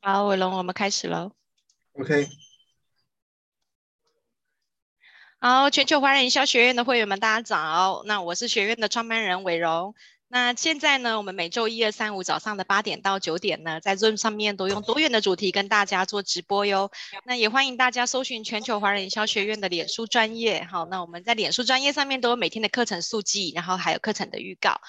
[0.00, 1.32] 好，伟龙，我们开始喽。
[1.94, 2.28] OK。
[5.40, 8.04] 好，全球华人营销学院的会员们，大家早。
[8.06, 9.94] 那我是学院的创办人伟荣。
[10.28, 16.90] 那现在呢，我们每周一、二、三、五早上的八点到九点呢，在 Zoom 上面都用多元的主题跟大家做直播哟。
[17.24, 20.64] 那也欢迎大家搜寻全球华人营销学院的脸书专业。
[20.64, 24.80] 好，那我们在脸书专业上面都有每天的课程速记，然后还有课程的预告。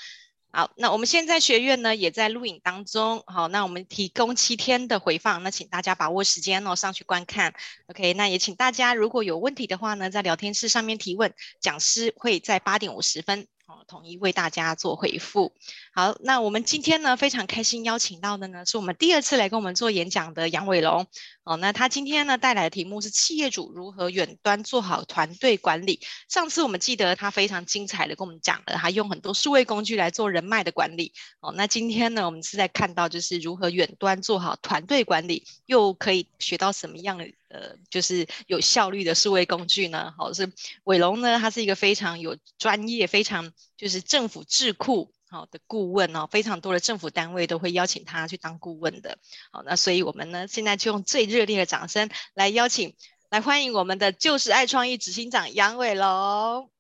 [0.52, 3.24] 好，那我们现在学院呢也在录影当中。
[3.28, 7.54] 好，那我们提供七天的回放，那请大家把握时间哦，上去观看。
[7.86, 13.48] OK，那也请大家如果有问题的话呢，在聊天室上面提问，讲师会在八点五十分。
[13.68, 15.54] 哦，统一为大家做回复。
[16.00, 21.06] 好，那我们今天呢，非常开心邀请到的呢，是我们第二次来跟我们做演讲的杨伟龙。
[21.44, 26.00] 哦，那他今天呢带来的题目是企业主如何远端做好团队管理。
[26.30, 31.12] 上次我们记得他非常精彩的跟我们讲了，他用很多数位工具来做人脉的管理。
[31.42, 37.30] 哦，那今天呢，我们是在看到就是如何远端做好团队管理，又可以学到什么样的？
[37.50, 40.50] 呃，就是有效率的数位工具呢，好，是
[40.86, 49.20] 伟龙呢，他是一个非常有专业、非常就是政府智库好的顾问哦，非常多的政府单位都会邀请他去当顾问的，
[49.52, 52.96] 好，那所以我们呢，现在就用最热烈的掌声来邀请，
[53.30, 56.72] 来欢迎我们的就是爱创意执行长杨伟龙。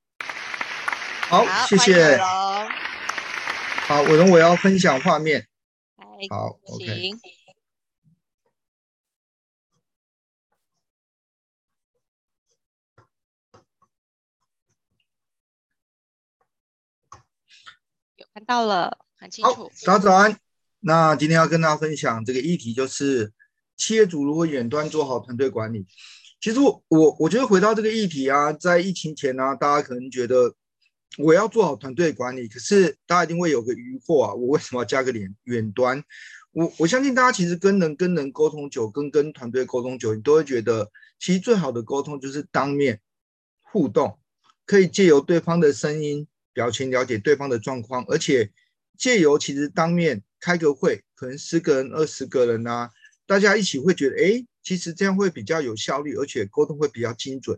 [1.30, 2.18] 好，好谢谢。
[2.18, 5.48] 好，伟龙，我要分享画面。
[6.30, 7.20] 好，行。
[18.46, 19.72] 到了，很清楚。
[19.86, 20.38] 大家早安。
[20.82, 23.34] 那今天要跟大家分享这个议题，就是
[23.76, 25.86] 企业主如何远端做好团队管理。
[26.40, 30.56] 其实我我我觉得回到这个议题啊，在疫情前呢、啊，大家可能觉得
[31.18, 36.02] 我要做好团队管理，可是大家一定会有个疑惑啊，我为什么要加个脸远端？
[36.52, 43.02] 我我相信大家其实跟人跟人沟通久，跟跟团队沟通久，你都会觉得，其实最好的沟通就是当面
[43.62, 44.18] 互动，
[44.66, 46.26] 可以借由对方的声音。
[46.60, 48.52] 表情了解对方的状况，而且
[48.98, 52.92] 借由其实当面开个会，可能十个人、二十个人啊，
[53.26, 57.58] 大家一起会觉得，哎，其实这样会比较有效率，而且沟通会比较精准。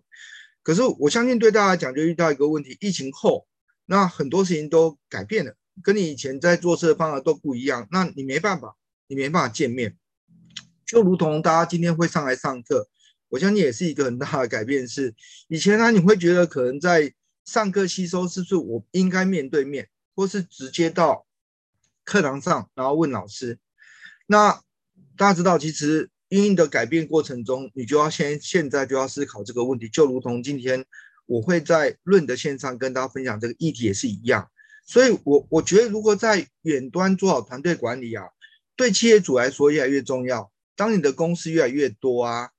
[0.61, 3.47] 可是我相信对大家来讲，就遇到一个问题：疫情后，
[3.87, 8.75] 那很多事情都改变了，跟你以前在做事的方法都不一样，那你没办法，
[9.07, 9.97] 你没办法见面。
[10.85, 12.87] 就如同大家今天会上来上课，
[13.29, 15.11] 我相信也是一个很大的改变，是
[15.47, 17.11] 以前呢，你会觉得可能在。
[17.45, 21.25] 上课吸收是不是我应该面对面，或是直接到
[22.03, 23.59] 课堂上，然后问老师？
[24.27, 24.61] 那
[25.17, 29.89] 大家知道，其实因应的改变过程中，你就要先现在就要思考这个问题。
[29.89, 30.85] 就如同今天
[31.25, 34.49] 我会在论的线上跟大家分享这个议题也是一样。
[34.85, 38.25] 所以我我觉得，如果在远端做好团队管理啊，
[38.75, 40.51] 对企业主来说越来越重要。
[40.75, 42.49] 当你的公司越来越多啊，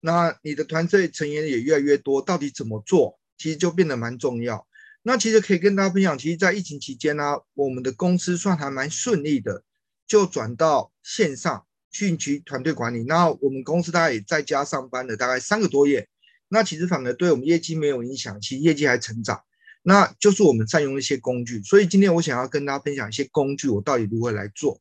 [0.00, 3.18] 那你的团队成员也越来越多，到底怎么做？
[3.38, 4.66] 其实就变得蛮重要。
[5.02, 9.62] 那其实可以跟大家分享，其实，在疫情期间呢、我们的公司算还蛮顺利的，
[10.04, 13.04] 就转到线上去去团队管理。
[13.04, 16.08] 那我们公司大概也在家上班了大概三个多月，
[16.48, 19.40] 那其实反而对我们业绩没有影响，其实业绩还成长。
[19.82, 21.62] 那就是我们善用一些工具。
[21.62, 24.80] 所以今天我想要跟大家分享一些工具，我到底如何来做。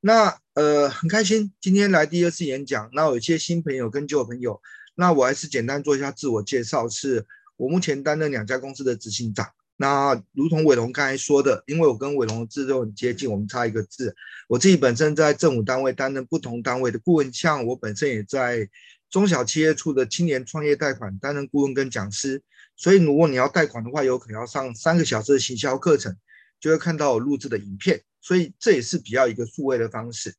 [0.00, 2.90] 那呃，很开心今天来第二次演讲。
[2.92, 4.60] 那有一些新朋友跟旧朋友，
[4.94, 7.26] 那我还是简单做一下自我介绍是。
[7.56, 9.48] 我目前担任两家公司的执行长。
[9.76, 14.14] 那如同伟龙刚才说的，因为我跟伟龙的字都很接近，我们差一个字。
[14.46, 18.68] 我自己本身在政府单位担任不同单位的顾问，像我本身也在
[19.10, 22.40] 中小企业处的青年创业贷款担任顾问跟讲师。
[22.76, 26.16] 所以如果你要贷款的话，有可能要上三个小时的行销课程，
[26.60, 28.00] 就会看到我录制的影片。
[28.20, 30.32] 所以这也是比较一个数位的方式。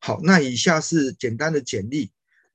[0.00, 2.10] 好，那以下是简单的简历。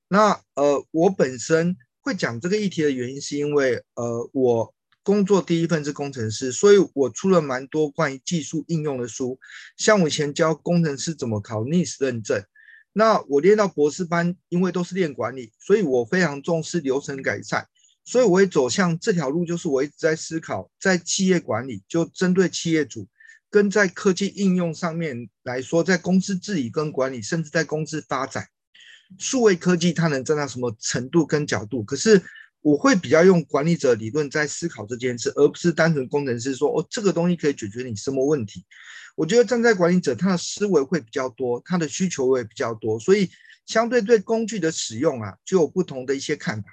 [0.10, 1.78] 那呃，我本身。
[2.06, 4.72] 会讲这个议题的原因，是因为呃，我
[5.02, 9.40] 工作第一份是工程师，所以我出了蛮多关于技术应用的书。
[9.76, 12.46] 像我以前教工程师怎么考 NIST 认证，
[12.94, 17.68] 那我练到博士班，因为都是练管理，所以我非常重视流程改善，
[18.04, 23.08] 所以我会走向这条路，就是我一直在思考，在企业管理，就针对企业主，
[23.50, 28.48] 跟在科技应用上面来说，在公司治理跟管理，甚至在公司发展。
[29.18, 31.84] 数位科技它能站到什么程度跟角度？
[31.84, 32.22] 可是
[32.62, 38.66] 我会比较用管理者理论在思考这件事，而不是单纯工程师说哦，这个东西可以解决你什么问题。
[39.16, 43.30] 我觉得站在管理者，他的思维会比较多，他的需求会比较多，所以
[43.66, 46.70] 相对对工具的使用啊，就有不同的一些看法。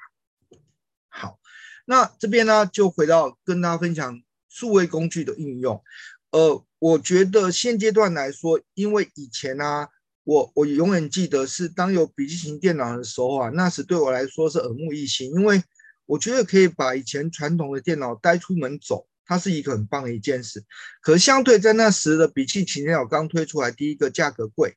[1.09, 1.39] 好，
[1.85, 5.83] 那这边呢，就回到跟大家分享数位工具的应用。
[6.31, 9.89] 呃，我觉得现阶段来说，因为以前呢、啊。
[10.25, 15.61] 我我永远记得是当有笔记型电脑的时候啊，那时对我来说是耳目一新，因为
[16.07, 20.63] 我觉得可以把以前传统的电脑带出门走，它是一个很棒的一件事。
[21.01, 24.77] 可相对在那时的笔记型电脑刚推出来，第一个价格贵，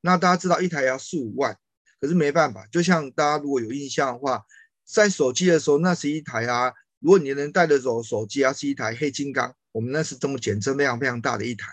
[0.00, 1.58] 那大家知道一台要四五万，
[2.00, 4.44] 可是没办法，就像大家如果有印象的话，
[4.86, 11.70] 在手机的时候，那是一台啊，如果你能带得走手机啊，是一台黑金刚，我们那是这么简称，非常非常大的一台。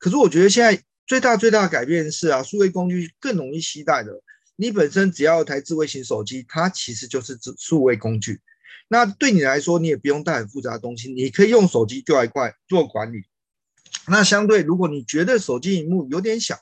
[0.00, 0.82] 可是我觉得现在。
[1.08, 4.22] 最大最大的改变是啊，数位工具更容易携带的。
[4.56, 8.42] 你本身只要有台智慧型手机，它其实就是数位工具。
[8.88, 13.24] 那对你来说，你也不用带很复杂的东西，你可以用手机就来管做管理。
[14.06, 16.60] 那相对，如果你觉得手机屏幕有点小，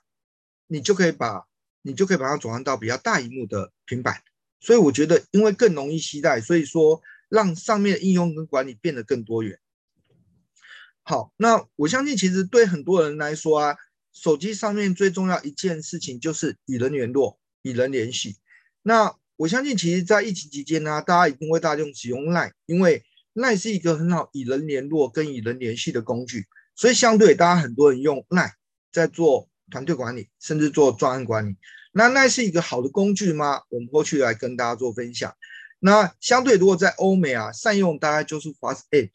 [0.68, 1.44] 你就可以把
[1.82, 4.22] 你就可以把它转换到比较大萤幕的平板。
[4.60, 9.58] 所以我觉得，因为更容易携带，所以说让上面的应用跟管理变得更多元。
[11.02, 13.76] 好，那我相信其实对很多人来说啊。
[14.16, 18.38] 手机上面最重要一件事情就是与人联络、与人联系。
[18.82, 23.04] 那我相信，其实，在疫情期间呢，大家一定会大量使用 LINE，因为
[23.34, 26.46] LINE 是一个很好与人联络跟与人联系的工具。
[26.74, 28.52] 所以，相对大家很多人用 LINE
[28.90, 31.54] 在做团队管理，甚至做专案管理。
[31.92, 33.60] 那 LINE 是一个好的工具吗？
[33.68, 35.34] 我们过去来跟大家做分享。
[35.78, 39.10] 那相对，如果在欧美啊，善用大概就是 WhatsApp。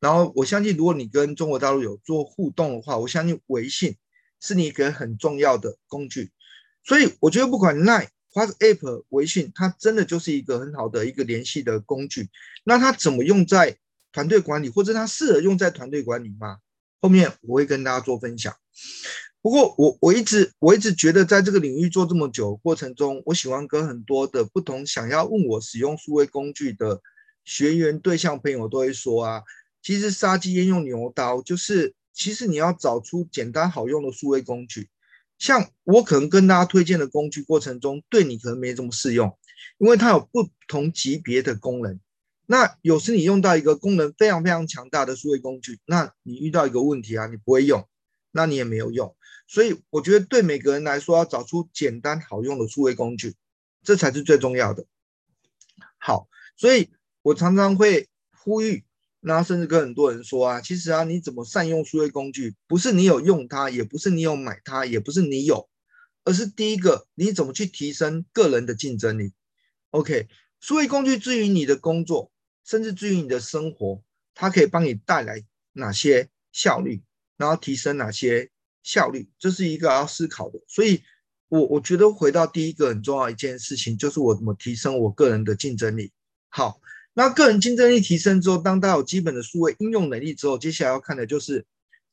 [0.00, 3.96] 然后，我相信，如果你跟中国大陆有做互动的话，我相信微信。
[4.42, 6.32] 是你一个很重要的工具，
[6.82, 12.28] 所以我觉得不管 Line、WhatsApp、微信，它真的就是一个很好的一个联系的工具。
[12.64, 13.78] 那它怎么用在
[14.10, 16.58] 团队管理，或者它适合用在团队管理吗？
[17.00, 18.52] 后面我会跟大家做分享。
[19.40, 27.00] 不过我我一直我一直觉得，在这个领域做这么久过程中，我喜欢跟很多的不同想要问我使用数位工具的
[27.44, 29.42] 学员对象朋友都会说啊，
[29.80, 31.94] 其实杀鸡焉用牛刀，就是。
[32.12, 34.90] 其实你要找出简单好用的数位工具，
[35.38, 39.38] 像我可能跟大家推荐的工具过程中，对你可能没这么适用，
[39.78, 41.98] 因为它有不同级别的功能。
[42.46, 47.88] 那有时你用到一个功能非常非常强大的数位工具，那你遇到一个问题啊，你不会用，
[48.30, 49.16] 那你也没有用。
[49.46, 53.34] 所以我觉得对每个人来说，要找出简单好用的数位工具，
[53.82, 54.84] 这才是最重要的。
[55.98, 56.90] 好，所以
[57.22, 58.84] 我常常会呼吁。
[59.24, 65.68] 那甚至跟很多人说啊，其实啊，你怎么善用数位工具，不是你有用它，也不是你有买它，也不是你有，
[66.24, 69.32] 而是第一个，你怎么去提升个人的竞争力
[69.90, 70.26] ？OK，
[70.58, 72.32] 数位工具至于你的工作，
[72.64, 74.02] 甚至至于你的生活，
[74.34, 75.44] 它可以帮你带来
[75.74, 77.00] 哪些效率，
[77.36, 78.50] 然后提升哪些
[78.82, 80.58] 效率，这是一个要思考的。
[80.66, 81.00] 所以
[81.46, 86.10] 我，我我觉得回到第一个很重要一件事情，就是我怎么提升我个人的竞争力。
[86.48, 86.80] 好。
[87.14, 91.64] 那个人竞争力提升之后，当大家有基本的数位应用能力之后，接下来要看的就是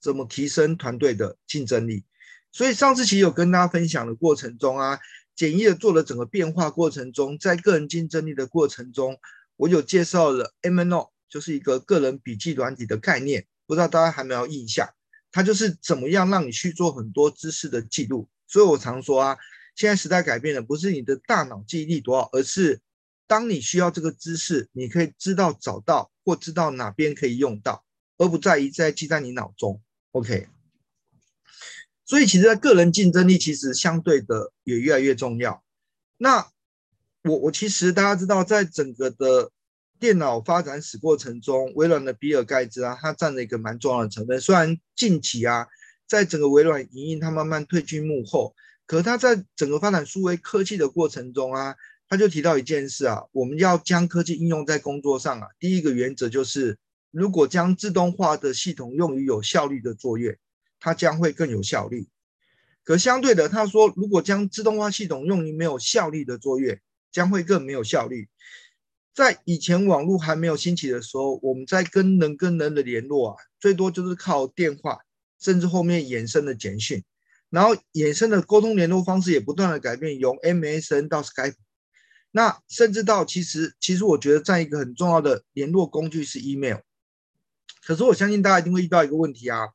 [0.02, 2.04] 怎么提升团队的竞争力。
[2.52, 5.00] 所以上次其实有跟大家分享的过程中啊，
[5.36, 9.18] 简易的做了整个变化过程中，在个人竞争力的过程中，
[9.56, 14.90] 我有介绍了 MNO，就是一个个人笔记软体的概念，不知道大家还没有印象？
[15.32, 18.28] 它就是怎么样让你去做很多知识的记录。
[18.48, 19.38] 所以我常说啊，
[19.76, 22.82] 现在时代改变了，不是你的大脑记忆力多少，而是
[23.30, 27.86] 当你需要这个知识，你可以知道找到或知道哪边可以用到，
[28.18, 29.80] 而不在于在记在你脑中。
[30.14, 30.48] OK，
[32.06, 35.64] 所以其实，在个人竞争力其实相对的也越来越重要。
[36.18, 36.50] 那
[37.22, 39.52] 我我其实大家知道，在整个的
[40.00, 44.42] 电脑发展史过程中，微软的比尔盖茨啊，他占了一个蛮重要的成分。
[44.42, 45.68] 虽然近期啊，
[46.08, 48.56] 在整个微软营运，他慢慢退居幕后，
[48.88, 51.76] 可他在整个发展数位科技的过程中啊。
[52.10, 55.48] 他就提到一件事啊，我们要将科技应用在工作上啊。
[55.60, 56.76] 第一个原则就是，
[57.12, 60.40] 如果将自动化的系统用于有效率的作业，
[60.80, 62.08] 它将会更有效率。
[62.84, 68.28] 可相对的，他说，如果将自动化系统用于没有效率的作业，将会更没有效率。
[69.14, 74.98] 在以前网络还没有兴起的时候，我们在跟人跟人的联络啊，最多就是靠电话，
[75.40, 77.04] 甚至后面衍生的简讯，
[77.52, 81.54] 然后衍生的沟通联络方式也不断的改变，由 MSN 到 Skype。
[82.32, 86.78] 那甚至到其实，其实我觉得，在一个很重要的联络工具是 email。
[87.82, 89.70] 可是我相信大家一定会遇到一个问题啊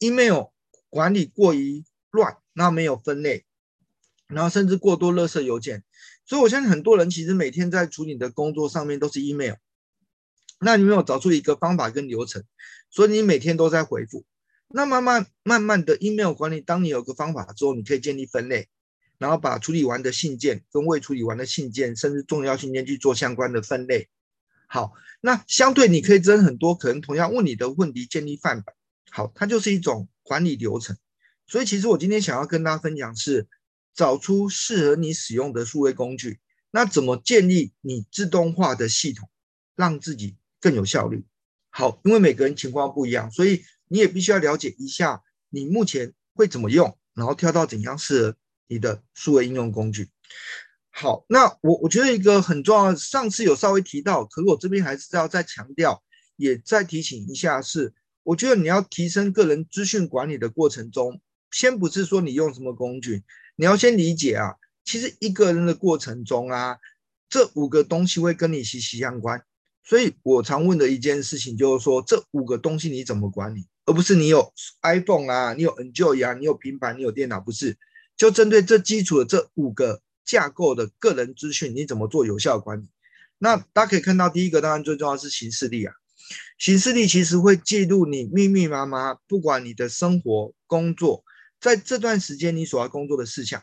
[0.00, 0.46] ，email
[0.90, 3.44] 管理过于乱，那没有分类，
[4.26, 5.84] 然后甚至过多垃圾邮件。
[6.24, 9.54] 所以我相信很多人其实每天在处理的工作上面都是 email。
[10.58, 12.42] 那你没有找出一个方法跟流程，
[12.90, 14.24] 所以你每天都在回复。
[14.68, 18.68] 那慢慢慢慢的 email 管理，当你有个方法之后，你可以建立分类。
[19.18, 24.08] 然后把处理完的信件跟未处理完的信件，甚至重要信件去做相关的分类。
[24.66, 28.74] 好，那相对你可以增很多可能同样问你的问题，建立范本。
[29.10, 30.96] 好，它就是一种管理流程。
[31.46, 33.46] 所以其实我今天想要跟大家分享是，
[33.94, 39.30] 找出适合你使用的数位工具，那怎么建立你自动化的系统，
[39.76, 41.24] 让自己更有效率？
[41.70, 48.36] 好，因为每个人情况不一样，所以你也必须要了解一下你目前会怎么用，然后挑到怎样适合
[48.68, 50.08] 你的数位应用工具。
[50.90, 56.02] 好，那我我觉得一个很重要，上次有稍微提到，可是我这边还是要再强调，
[56.36, 57.92] 也再提醒一下是，
[58.22, 61.20] 我觉得你要提升个人资讯管理的过程中，
[61.50, 63.24] 先不是说你用什么工具。
[63.56, 64.54] 你要先理解啊，
[64.84, 66.78] 其实一个人的过程中啊，
[67.28, 69.42] 这五个东西会跟你息息相关。
[69.84, 77.76] 所以我常问的一件事情就是说，这五个东西你怎么管理，而不是你有 iPhone 啊，你有 Enjoy 啊，你有平板，你有电脑，不是？
[78.16, 82.88] 就针对这基础的这五个架构的个人资讯，你怎么做有效管理？
[83.38, 85.92] 那大家可以看到，第一个当然最重要是行事历啊，
[86.58, 91.22] 行事历其实会记录你密密麻麻，不管你的生活、工作。
[91.60, 93.62] 在这段时间，你所要工作的事项，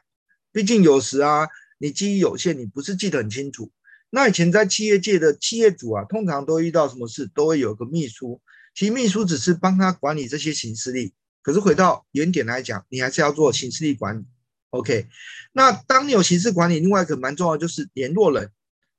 [0.52, 3.72] 毕竟有时啊，你记忆有限，你不是记得很清楚。
[4.10, 8.42] 那以前在企业界的企业主啊，通常都遇到什么事，都会有个秘书。
[8.76, 14.26] 其实秘书只是帮他管理这些行事历，可是回到原点来讲，你还是要做行事历管理。
[14.74, 15.08] OK，
[15.52, 18.52] 那当你有行事管理，另外一个蛮重要就是联络人。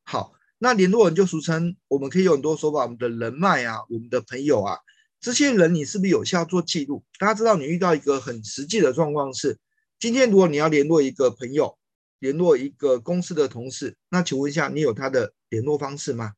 [0.04, 4.78] 好，那联络人就俗称，我们可以有很多说法，我们的人脉啊，我们的朋友啊。
[5.21, 7.02] 这些人你是不是有效做记录？
[7.19, 9.59] 大家知道你遇到一个很实际的状况是，
[9.99, 11.76] 今天如果你要联络一个朋友，
[12.21, 16.35] 联络一个公司的同事，那请问一下，你有他的联络方式吗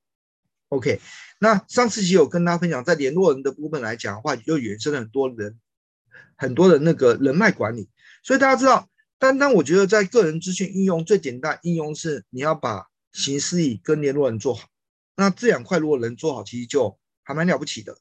[0.70, 0.98] ？OK，
[1.40, 5.60] 那上次期有跟大家分享，在联络人的部分来讲的话，就衍生了很多人，
[6.36, 7.90] 很多的那个人脉管理。
[8.22, 8.88] 所以大家知道，
[9.18, 14.68] 单单我觉得在个人资讯应用最简单应用是，你要把行事历跟联络人做好。
[15.16, 17.96] 那这两块如果能做好，其实就还蛮了不起的。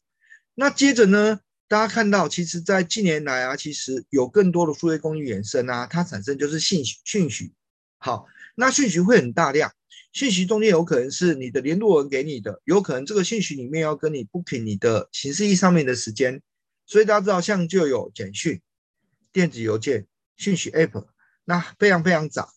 [0.54, 7.54] 那接着呢，大家看到，其实，在近年来啊，其实有更多的数位工具衍生啊，它产生就是信息讯息。
[7.98, 9.74] 好，那讯息会很大量，
[10.12, 16.42] 讯息中间有可能是你的联络人给你的，有可能这个讯息里面要跟你 booking 你的行事历上面的时间，
[16.86, 18.62] 所以大家知道，像就有简讯、
[19.32, 20.06] 电子邮件、
[20.38, 21.06] 讯息 app，
[21.44, 22.50] 那非常非常杂。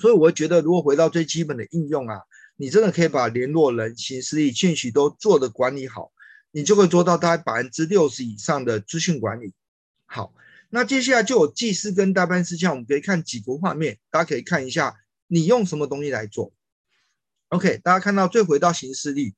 [0.00, 2.20] 所以我觉得，如果回到最基本的应用啊，
[2.56, 6.12] 你真的可以把联络人、行事历、讯息都做的管理好。
[6.52, 9.54] 你就会做到大概百分之六十以上的资讯管理。
[10.04, 10.34] 好，
[10.68, 14.96] 那接下来就有技师跟代办事项，我们可以看几个画面，大家可以看一下
[15.28, 16.52] 你用什么东西来做。
[17.50, 19.36] OK，大家看到最回到行事历，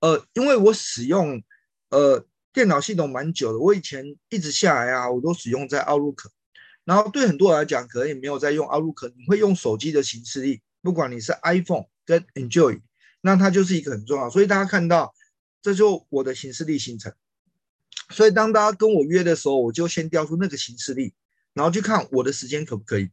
[0.00, 1.42] 呃，因为我使用
[1.90, 6.24] 呃电脑系统蛮久的，我以前一直下来啊，我都使用在 Outlook，
[6.86, 12.80] 然后对很多人来讲，可能也没有在用 Outlook，你会用手机的行事历，不管你是 iPhone 跟 Enjoy，
[13.20, 15.14] 那它就是一个很重要，所以大家看到。
[15.62, 17.12] 这就我的行事历行程，
[18.10, 21.12] 所以当大家跟我约的时候，我就先调出那个行事历，
[21.54, 23.10] 然后去看我的时间可不可以。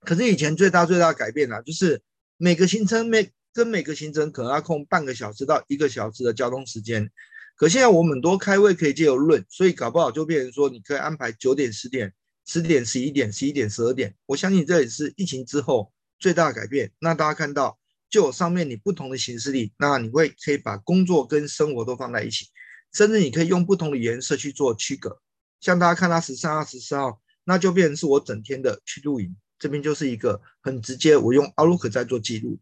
[0.00, 2.02] 可是以前最大最大的改变啊，就是
[2.36, 7.08] 每个行程每跟每个行程可能要空半个小时到一个小时的交通时间。
[7.54, 12.12] 可现在我们很多开会可以借由论，所以搞不好就变成说，你可以安排九点、十点、
[12.50, 14.14] 十点、十一点、十一点、十二点。
[14.26, 16.90] 我相信这也是疫情之后最大的改变。
[16.98, 17.78] 那大家看到。
[18.10, 22.46] 就有上面你不同的行事历，那你会可以把工作跟生活都放在一起，
[22.92, 25.16] 甚至你可以用不同的颜色去做区隔。
[25.60, 32.58] 像大家看到十三号、十四号，那就变成是我整天的去露营，这边就是一个很直接，我用 Outlook 在做记录。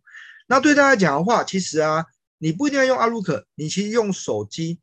[0.48, 2.04] 那对大家讲的话，其实啊，
[2.36, 4.80] 你不一定要用 Outlook，你其实用手机，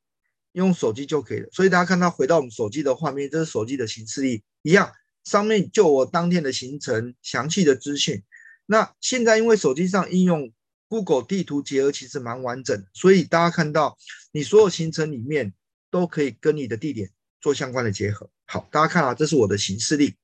[0.53, 1.49] 用手机就可以了。
[1.51, 4.91] 所以大家看到回到我们手机的画面，这是手机的形式力一样，
[5.23, 8.23] 上面就我当天的行程详细的资讯。
[8.65, 10.51] 那现在因为手机上应用
[10.87, 13.95] Google 地图结合其实蛮完整，所以大家看到
[14.31, 15.53] 你所有行程里面
[15.91, 18.27] 都可以跟你的地点做相关的结合。
[18.47, 20.15] 好，大家看啊，这是我的行事历。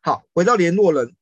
[0.00, 1.14] 好，回到联络人，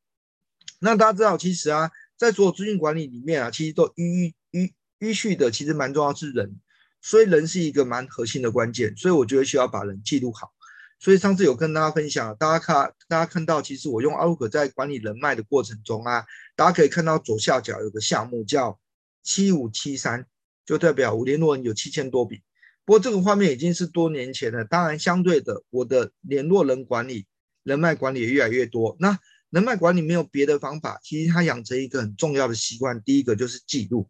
[0.79, 6.61] 那大家知道其实啊，在所有资讯管理里面啊，其实都依依依依序的，其实蛮重要是人，
[7.03, 10.53] 所以人是一个蛮核心的关键，所以我觉得需要把人记录好。
[10.99, 16.25] 所以上次有跟大家分享，大家看，大家看到，其实我用 Outlook 在管理人脉的过程中啊，
[16.57, 18.81] 大家可以看到左下角有个项目叫
[19.23, 20.27] 七五七三，
[20.65, 22.43] 就代表我联络人有七千多笔。
[22.85, 27.27] 不过这个画面已经是多年前了，当然相对的，我的联络人管理、
[27.63, 28.97] 人脉管理也越来越多。
[28.99, 29.19] 那
[29.51, 34.09] 人脉管理没有别的方法，其实它养成一个很重要的习惯，第一个就是记录，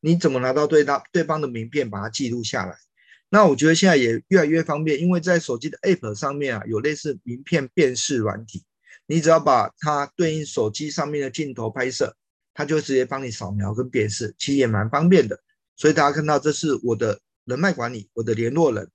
[0.00, 2.76] 你怎么拿到对方对方的名片，把它记录下来。
[3.34, 8.62] 那我觉得现在也越来越方便，因为在手机的 App 上面啊，有类似名片辨识软体，
[9.08, 12.14] 你只要把它对应手机上面的镜头拍摄，
[12.54, 15.36] 它就直接帮你扫描跟辨识，其实也蛮方便的。
[15.74, 18.88] 所以大家看到这是我的人脉管理，我的联络人。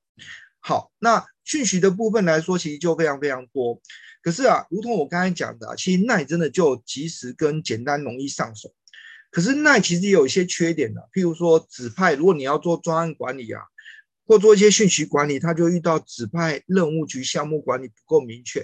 [0.62, 3.82] 好，那讯息的部分来说，其实就非常非常多。
[4.24, 8.74] 可是啊，如同我刚才讲的，其实 LINE 真的就及时跟简单容易上手。
[9.32, 13.62] 可是 LINE 其实也有一些缺点的，譬如说指派，如果你要做专案管理啊，
[14.30, 18.64] 或做一些讯息管理，他就遇到指派任务局项目管理不够明确，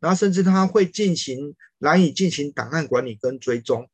[0.00, 3.90] 然后甚至他会进行难以进行档案管理跟追踪。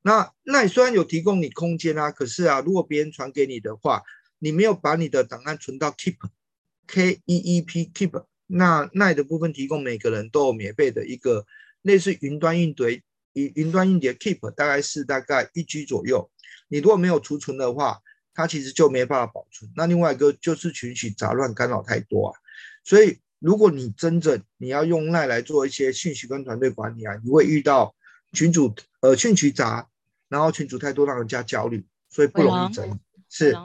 [0.00, 4.04] 那 LINE 虽然有提供你空间啊，可是啊，如果别人传给你的话，
[4.38, 8.24] 你没有把你的档案存到 Keep，K E E P Keep。
[8.46, 11.44] 那 LINE 的部分提供每个人都有免费的一个
[11.82, 13.02] 类似云端硬碟，
[13.32, 16.30] 云云端硬碟 Keep 大概是大概一 G 左右。
[16.68, 17.98] 你如果没有储存的话，
[18.38, 19.68] 它其实就没办法保存。
[19.74, 22.38] 那另外一个就是群组杂乱干扰太多啊。
[22.84, 27.96] 所以如果你真正你要用 LINE 来做一些讯息跟团队管理啊，你会遇到
[28.32, 29.88] 群主呃讯息杂，
[30.28, 32.94] 然后群主太多让人家焦虑，所以不容易整理。
[33.28, 33.56] 是，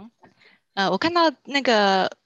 [0.73, 2.17] 呃，我看到那个。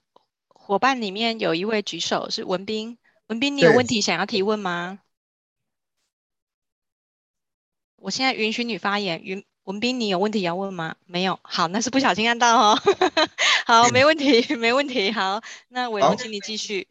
[0.67, 4.99] 伙伴里面有一位举手是文斌，文斌，你有问题想要提问吗？
[7.95, 10.95] 我现在允许你发言，云文斌，你有问题要问吗？
[11.07, 12.79] 没有，好，那是不小心按到哦。
[13.67, 15.11] 好，没问题，没问题。
[15.11, 16.87] 好，那伟龙，请你继续。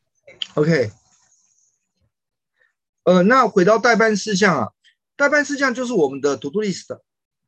[0.52, 0.90] OK，
[3.04, 4.68] 呃，那回到代办事项啊，
[5.16, 7.00] 代办事项就是我们的 To Do List。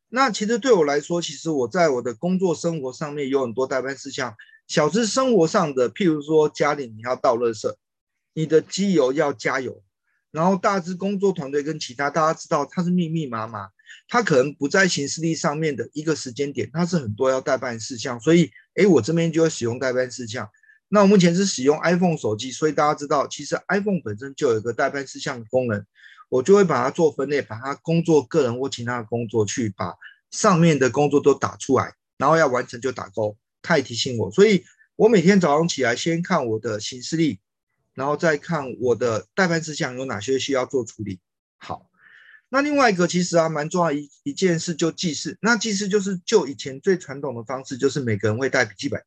[0.09, 4.35] 那其实对我来说，其实我在我的工作生活上面有很多代办事项。
[4.67, 7.75] 小至生活上的，譬如说家里你要倒垃圾，
[8.33, 9.83] 你的机油要加油，
[10.31, 13.69] 然后大致工作团队跟其他大家知道它是密密麻麻，
[14.09, 20.49] 它可能不在行事历上面的一个时间点，它是很多要待办事项，所以诶，我这边就会使用待办事项。
[20.89, 25.85] 那我目前是使用 iPhone 手机，所以大家知道其实 iPhone 本身就有一个待办事项的功能，
[26.29, 29.95] 我就会把它做分类，把它工作、个人或其他的工作去把
[30.31, 33.37] 上面的工作都打出来，然后要完成就打勾。
[33.61, 34.65] 他也提醒我，所以
[34.97, 37.39] 我每天早上起来先看我的行事历，
[37.93, 41.19] 然后再看我的待办事项有哪些需要做处理。
[41.59, 41.88] 好，
[42.51, 49.03] 那另外一个其实啊蛮重要一一件事就记事，那记事就是就以前最传统的方式，就是每个人会带笔记本，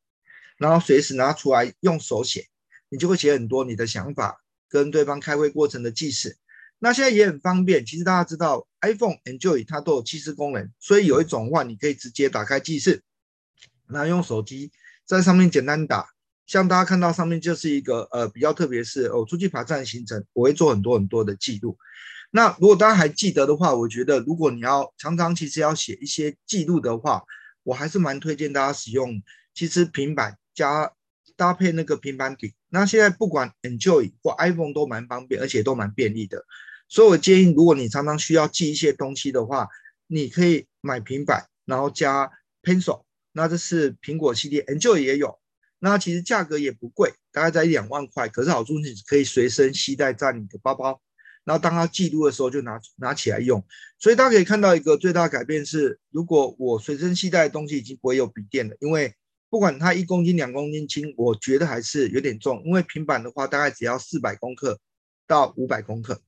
[0.58, 2.48] 然后随时拿出来用手写，
[2.90, 6.38] 你就会写很多你的想法跟对方开会过程的记事。
[6.78, 13.04] 那现在也很方便，其实大家知道 iPhone、Android 它都有记事功能，所以有一种话你可以直接打开记事。
[13.88, 14.72] 那用手机
[15.06, 16.08] 在上面简单打，
[16.46, 21.78] 像大家看到上面就是一个呃比较特别是我出去爬山的行程，我会做很多很多的记录。
[22.32, 27.24] 那如果大家还记得的话，我觉得如果你要常常其实要写一些记录的话，
[27.64, 29.22] 我还是蛮推荐大家使用，
[29.54, 30.92] 其实平板加
[31.36, 32.54] 搭配那个平板笔。
[32.70, 36.46] 那现在不管 Android 或 iPhone 都蛮方便，而且都蛮便利的。
[36.88, 39.68] 所以我建议，如果你常常需要记一些东西的话，
[40.08, 42.32] 你可以买平板，然后加
[42.64, 43.04] Pencil。
[43.34, 45.40] 那这是苹果系列，Android 也有，
[45.80, 48.28] 那其实价格也不贵，大概在一两万块。
[48.28, 51.02] 可是好处是可以随身携带在你的包包，
[51.44, 53.64] 然后当它记录的时候就拿拿起来用。
[54.00, 59.14] 所以大家可以看到一个最大的改变是，如果我随身携带的东西已经不会有笔电了，因为
[59.50, 62.62] 不管它一公斤两公斤轻，我觉得还是有点重。
[62.66, 64.80] 因为平板的话大概只要四百公克
[65.28, 66.22] 到五百公克。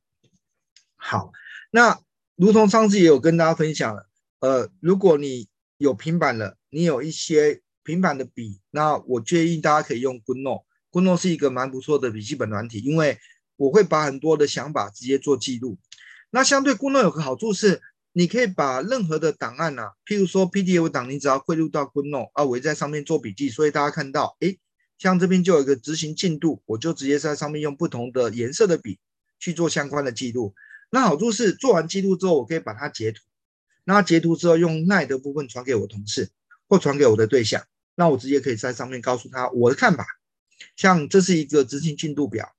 [0.96, 1.32] 好，
[1.72, 2.00] 那
[2.36, 4.08] 如同上次也有跟大家分享了，
[4.40, 5.48] 呃，如果你
[5.78, 6.58] 有平板了。
[6.76, 10.64] 你有一些平板的笔，那我建议大家可以用 GoodNote。
[10.92, 13.16] GoodNote 是一个蛮不错的笔记本软体，因为
[13.64, 15.78] 我会把很多的想法直接做记录。
[16.32, 23.50] 那相对 Guno 有个好处是，你可以把任何的档案啊，譬如说 PDF 档，你只要汇入到 Guno，啊，我在上面做笔记。
[23.50, 24.60] 所以大家看到，诶，
[24.98, 29.00] 像这边就有一个执行进度，我就直接在上面用不同的颜色的笔
[29.40, 30.54] 去做相关的记录。
[30.90, 33.22] 那好处是做完记录之后，我可以把它截图，
[33.84, 36.30] 那截图之后用 LINE 的部分传给我同事。
[36.70, 37.62] 或传给我的对象，
[37.94, 40.08] 那我直接可以在上面告诉他我的看法。
[40.76, 42.56] 像这是一个执行进度表。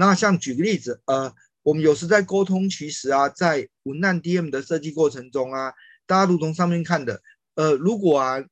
[0.00, 5.74] 那像举个例子，呃，我们有时在沟通，其实啊，在文案 DM 的设计过程中啊，
[6.06, 7.22] 大家如同上面看的，
[7.54, 8.42] 呃，如果啊，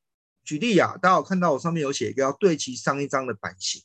[0.44, 3.82] 举例啊，大家有看到我上面有写一个要对齐上一张的版型。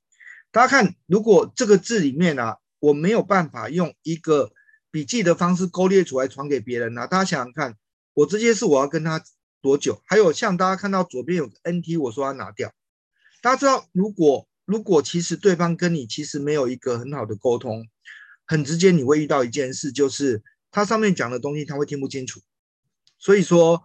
[0.51, 4.51] 大家看，如果这个字里面啊，我没有办法用一个
[4.91, 7.75] 笔记的方式勾列出来传给别人啊，大家想想看，
[8.13, 9.23] 我这些是我要跟他。
[9.63, 10.01] 多久？
[10.05, 12.73] 还有像大家看到左边有个 NT，我说要拿掉。
[13.41, 17.87] 大家知道，如果如果其实对方跟你其实没有一个很好的沟通，
[18.45, 22.41] 很直接你会遇到一件事，就是他上面讲的东西他会听不清楚。
[23.19, 23.83] 所以说，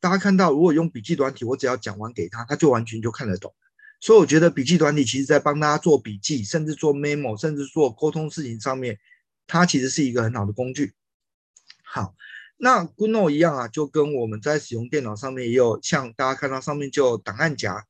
[0.00, 3.54] 大家看到如果用笔记软体，我只要讲完给他，他就完全就看得懂。
[4.00, 8.98] 所以我觉得笔记软体其实在帮大家做笔记，甚至做 memo，甚至做沟通事情上面，
[9.46, 10.94] 它其实是一个很好的工具。
[11.82, 12.14] 好。
[12.62, 17.86] 那 good no 一样啊，就跟我们在使用电脑上面也有，像大家看到上面就有档案夹，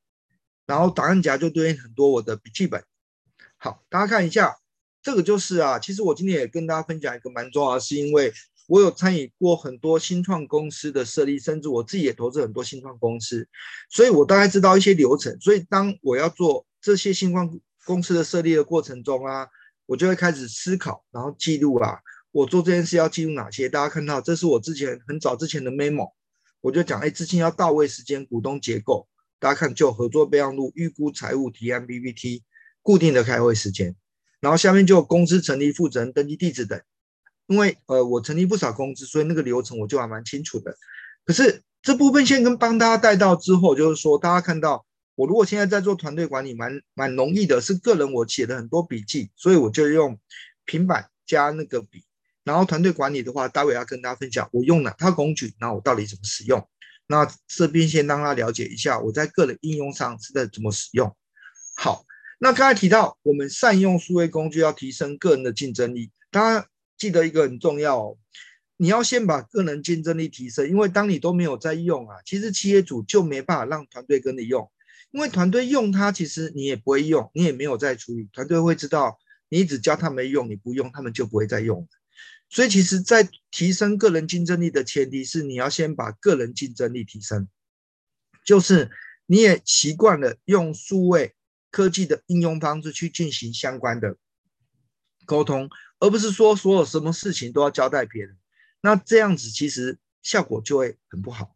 [0.71, 2.81] 然后档案夹就对应很多我的笔记本。
[3.57, 4.57] 好，大家看一下，
[5.03, 8.31] 这个就是啊，其实我今天也跟大家分享一个蛮重要的，是因为
[8.69, 13.45] 我有参与过很多新创公司的设立，甚至我自己也投资很多新创公司，
[13.89, 15.37] 所以我大概知道一些流程。
[15.41, 19.45] 所以当我要做这些新创公司的设立的过程中啊，
[19.87, 21.99] 我就会开始思考，然后记录啊，
[22.31, 23.67] 我做这件事要记录哪些。
[23.67, 26.13] 大家看到，这是我之前很早之前的 memo，
[26.61, 29.09] 我就讲，哎，资金要到位时间，股东结构。
[29.41, 32.43] 大家看，就合作备忘录、预估财务提案、PPT、
[32.83, 33.95] 固定的开会时间，
[34.39, 36.79] 然后下面就有公司成立、负责人、登记地址等。
[37.47, 40.77] 因为呃，我成立不少公司，所以那个流程我就还蛮清楚的。
[41.25, 50.19] 可是这部分先跟帮大家带到之后，就是说大家看到我如果现在在做团队管理蛮，蛮容易的，是个人我写了很多笔记，所以我就用
[50.65, 52.05] 平板加那个笔。
[52.43, 56.63] 然后团队管理的话，待会要跟大家分享我用哪套工具，然后我到底怎么使用。
[57.07, 61.13] 那这边先让他了解一下，我在个人应用上是在怎么使用。
[61.75, 62.05] 好，
[62.39, 68.17] 那刚才提到我们善用数位工具要提升个人的竞争力，大家记得一个很重要哦，
[68.77, 74.71] 你要先把个人竞争力提升，因为当你都没有在用啊，其实企业主就没办法让团队跟你用，
[75.11, 81.87] 因为团队用它，其实你也不会用，你也没有在处理，团队会知道你只教他们用，你不用，他们就不会再用。
[82.53, 87.47] 所以，其实，在提升个人竞争力的前提是，你要先把个人竞争力提升，
[88.43, 88.91] 就是
[89.25, 91.33] 你也习惯了用数位
[91.69, 94.17] 科技的应用方式去进行相关的
[95.25, 98.37] 沟通，而不是说所有什么事情都要交代别人。
[98.81, 101.55] 那这样子其实效果就会很不好。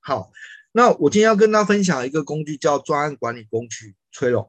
[0.00, 0.32] 好，
[0.72, 4.48] 那我今天要跟大家分享一个工具，叫专案管理工具 t r。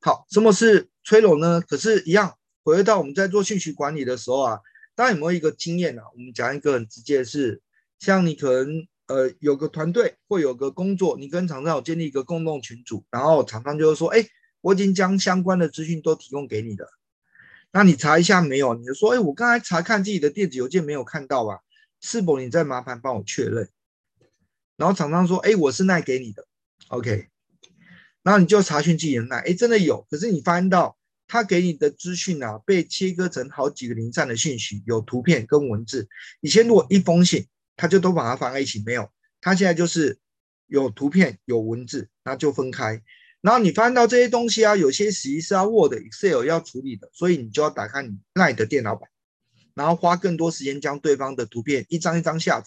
[0.00, 1.60] 好，什么是 t r 呢？
[1.60, 2.36] 可是，一样。
[2.64, 4.60] 回到我们在做信息管理的时候啊，
[4.94, 6.02] 大家有没有一个经验啊？
[6.14, 7.60] 我们讲一个很直接的是，
[7.98, 14.24] 像你可能呃有个团队或有个工作，你跟厂商有建立一个共同群组，然后厂商就会说，哎，
[14.60, 16.86] 我已经将相关的资讯都提供给你了，
[17.72, 18.74] 那你查一下没有？
[18.74, 21.58] 你就说，哎，我刚才查看自己的电子邮件没有看到啊，
[22.00, 23.68] 是否你再麻烦帮我确认？
[24.76, 26.46] 然后厂商说，哎，我是赖给你的
[26.88, 27.26] ，OK，
[28.22, 30.96] 然后你就查询自己的赖，哎，真的有，可是你发现到。
[31.32, 36.06] 他给你的资讯啊，被切割成好几个零散的信息，有图片跟文字。
[36.42, 39.08] 以前如果一封信，他就都把它放在一起，没有。
[39.40, 40.18] 他现在就是
[40.66, 43.02] 有图片有文字，那就分开。
[43.40, 49.08] 然后你翻到这些东西啊，有些实际是要 Word、Excel 要处理的，所以你就要打开你那里的电脑版，
[49.72, 52.66] 然后花更多时间将对方的图片一张一张下载，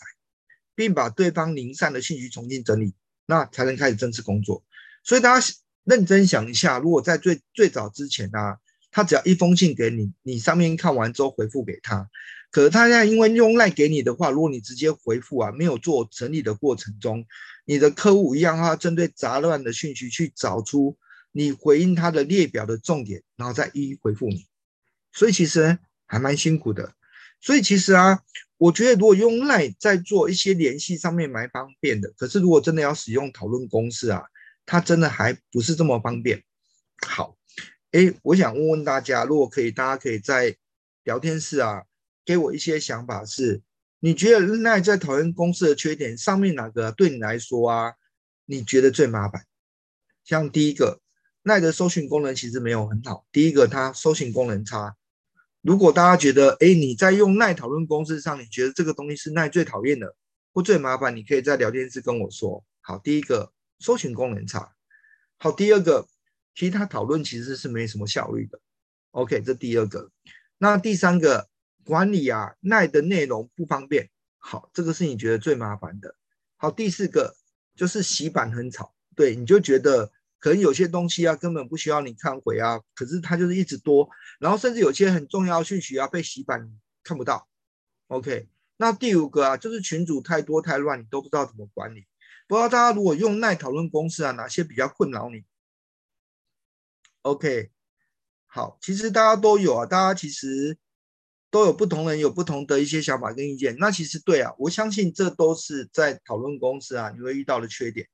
[0.73, 2.95] 并把对方零散的信息重新整理，
[3.27, 4.63] 那才能开始正式工作。
[5.03, 5.47] 所以大家。
[5.85, 8.57] 认真想一下，如果在最最早之前啊，
[8.91, 12.09] 他只要一封信给你，你上面看完之后回复给他。
[12.49, 17.23] 可是他现在因为用赖给你的话，如果你直接回复啊，没有做整理的过程中，
[17.65, 20.97] 你的客户一样，他针对杂乱的讯息去找出
[21.31, 24.47] 你回应他的列表的重点，然后再一一回复你。
[25.11, 26.93] 所以其实还蛮辛苦的。
[27.41, 28.21] 所以其实啊，
[28.57, 34.23] 我觉得如果用赖在做一些联系上面蛮方便的，可是如果真的要使用讨论公式啊。
[34.65, 36.43] 它真的还不是这么方便。
[37.05, 37.37] 好，
[37.91, 40.55] 哎，我想问问大家，如果可以，大家可以在
[41.03, 41.83] 聊天室啊，
[42.25, 43.61] 给我一些想法是，
[43.99, 47.93] 你觉得赖在讨论公司的缺点上面哪个对你来说啊，
[48.45, 49.45] 你觉得最麻烦？
[50.23, 51.01] 像第一个，
[51.43, 53.25] 赖的搜寻功能其实没有很好。
[53.31, 54.95] 第一个，它搜寻功能差。
[55.61, 60.15] 如果大家觉得，哎，你在用耐讨论公式上，你觉得这个东西是耐最讨厌的
[60.53, 62.63] 或最麻烦，你可以在聊天室跟我说。
[62.81, 63.51] 好，第一个。
[63.85, 64.73] 搜寻功能差，
[65.37, 66.07] 好，第二个，
[66.55, 68.59] 其实他讨论其实是没什么效率的。
[69.11, 70.09] OK，这第二个。
[70.57, 71.47] 那第三个，
[71.83, 74.09] 管理啊，赖的内容不方便。
[74.39, 76.15] 好，这个是你觉得最麻烦的。
[76.57, 77.35] 好，第四个
[77.75, 86.67] 就是洗版很吵，对，你就觉得可能有些东西啊根本不需要你看回啊，可是它就是一直多，然后甚至有些很重要讯息啊被洗版
[87.03, 87.47] 看不到。
[88.07, 92.07] OK，那第五个啊，就是群组太多太乱，你都不知道怎么管理。
[92.47, 95.43] 不知道大家如果用耐讨论公式啊，哪些比较困扰你
[97.23, 97.71] ？OK，
[98.45, 100.77] 好，其实大家都有啊，大家其实
[101.49, 103.75] 都有不同人有不同的一些想法跟意见。
[103.79, 108.07] 那其实对啊，我相信这都是在讨论公式啊，你会遇到的缺点。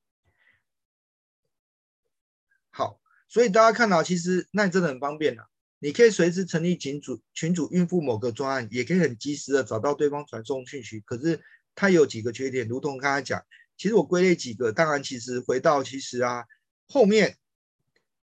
[2.69, 5.45] 好，所以大家看到，其实耐真的很方便啊，
[5.79, 11.01] 你可以随时成立群组，群组应付某个专案，也可以很及时的找到对方传送讯息。
[11.01, 11.43] 可是
[11.75, 13.43] 它有几个缺点，如同刚才讲。
[13.81, 16.45] 其实我归类几个，当然，其实回到其实啊，
[16.87, 17.39] 后面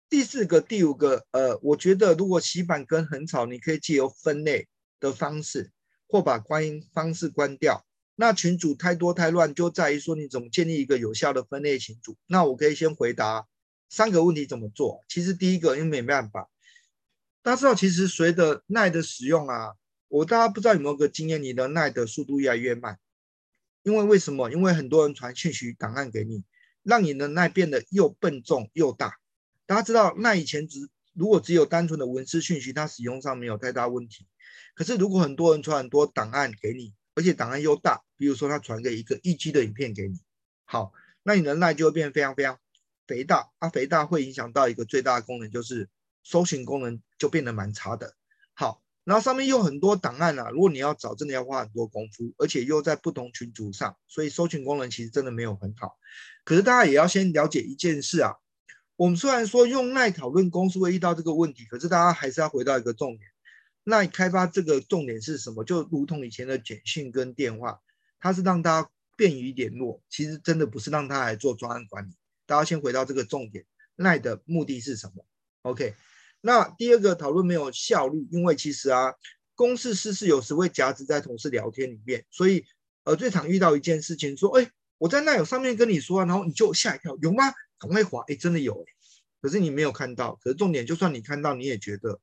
[0.09, 4.69] 第四个、第五个，呃，我觉得如果洗板跟很吵，你可以借由分类
[5.01, 5.69] 的方式，
[6.07, 7.85] 或把观音方式关掉。
[8.15, 12.15] 那群组太多太乱，就在于说你怎么建立一个有效的分类群组。
[12.25, 13.45] 那我可以先回答
[13.89, 15.03] 三个问题怎么做？
[15.09, 16.49] 其实第一个因为没办法，
[17.41, 19.73] 大家知道，其实随着耐的使用啊，
[20.07, 22.97] 我大家不知道有没有个经验，你的耐的速度越来越慢。
[23.83, 24.49] 因为为什么？
[24.51, 26.43] 因为很多人传讯息档案给你，
[26.81, 29.19] 让你的赖变得又笨重又大。
[29.65, 34.25] 大家知道，赖以前只如果只有单纯的文字讯息，它使用上没有太大问题。
[34.73, 40.19] 可是如果很多人传很多档案给你，而且档案又大，比如说他传给一个一 G 的影片给你，
[40.65, 40.91] 好，
[41.21, 42.59] 那你的赖就会变非常非常。
[43.05, 45.89] 肥大，它、啊、肥大会影响到一个最大的功能，就是
[46.23, 48.15] 搜寻功能就变得蛮差的。
[49.03, 55.97] 然后上面有很多档案啊，如果你要找，真的要花很多功夫，而且又在不同群组上，所以搜寻功能其实真的没有很好。
[56.45, 58.35] 可是大家也要先了解一件事啊，
[58.95, 63.29] 我们虽然说用赖讨论公司会遇到这个问题，可是大家还是要回到一个重点，
[63.83, 65.63] 赖开发这个重点是什么？
[65.63, 67.81] 就如同以前的简讯跟电话，
[68.19, 72.13] 它是让大家便于联络，其实真的不是让他来做专案管理。
[72.45, 73.65] 大家先回到这个重点，
[73.97, 75.25] 赖的目的是什么
[75.63, 75.93] ？OK，
[76.45, 79.13] 那第二个讨论没有效率，因为其实啊，
[79.55, 82.65] 公事私事有时会夹杂在同事聊天里面，所以
[83.05, 87.45] 呃，最常遇到一件事情，说，哎，我在那有上面跟你说，然后你就吓一跳，有吗？
[87.79, 88.83] 赶快滑，哎，真的有，
[89.41, 92.19] 可是你没有看到，可是重点，就算你看到，你也觉得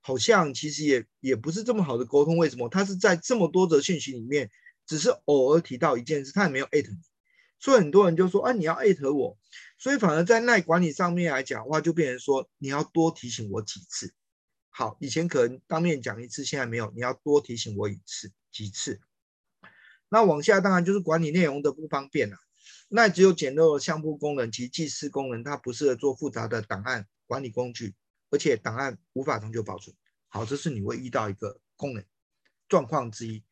[0.00, 2.70] 好像其实也也不是这么好的沟通，为什么？
[2.70, 4.50] 他是在这么多则讯息里面，
[4.86, 6.98] 只是偶尔提到一件事，他也没有艾特你。
[7.60, 9.36] 所以很多人就说啊，你要艾特我，
[9.78, 14.12] 所以反而在耐管理上面来讲的话，就变成说你要多提醒我几次。
[14.70, 19.00] 好，以前可能当面讲一次，现在没有，你要多提醒我一次几次。
[20.08, 22.36] 那往下当然就是管理内容的不方便了。
[22.88, 27.94] 那只有简陋的相簿功能及记事功能，它不适合做复杂的档案管理工具，
[28.30, 29.94] 而且档案无法长久保存。
[30.28, 32.04] 好，这是你会遇到一个功能
[32.68, 33.44] 状况之一。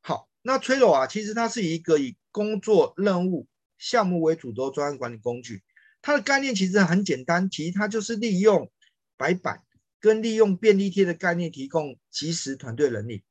[0.00, 5.62] 好，那 Trello 啊，其实它是一个以工作任务项目为主轴专案管理工具，
[6.02, 8.70] 它的概念其实很简单，其实它就是利用
[9.16, 9.62] 白板
[10.00, 13.22] 跟利用便利贴的概念，提供即时团队能力。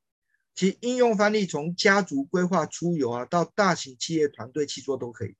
[0.54, 5.34] 其应用范例从家族规划出游啊，到大型企业团队协作都可以。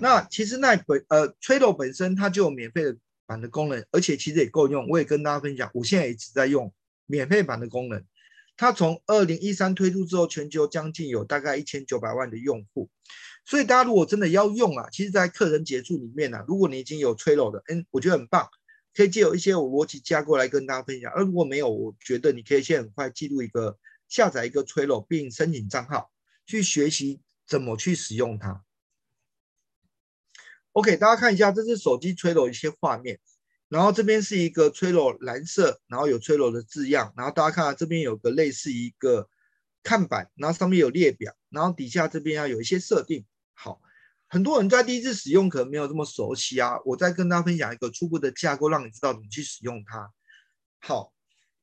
[0.00, 4.88] 那其实那本呃 Trello 本身它就有免费的版的功能，而且其实也够用。
[4.88, 6.72] 我也跟大家分享，我现在一直在用
[7.06, 8.04] 免费版的功能。
[8.56, 12.90] 它从二零一三推出之后，全球将近有大概一千九百万的用户。
[13.44, 18.48] 所以大家如果真的要用啊，其实，在课程结束里面呢、啊，如果你已经有催漏的，嗯，我觉得很棒，
[18.94, 21.12] 可以借有一些我逻辑架构来跟大家分享。
[21.12, 23.76] 而如果没有，我觉得你可以先很快记录一个
[24.08, 26.12] 下载一个催漏并申请账号，
[26.46, 28.62] 去学习怎么去使用它。
[30.70, 33.18] OK，大家看一下，这是手机催漏一些画面，
[33.68, 39.28] 然后这边是一个催漏蓝色，然后有催漏的字样，然后大家看到这边有个类似一个
[39.82, 43.26] 看板，然后上面有列表，然后底下这边要有一些设定。
[43.54, 43.80] 好，
[44.28, 50.12] 很多人在第一次使用可能没有这么熟悉啊，我再跟大家分享一个初步的架构，让你知道怎么去使用它。
[50.80, 51.12] 好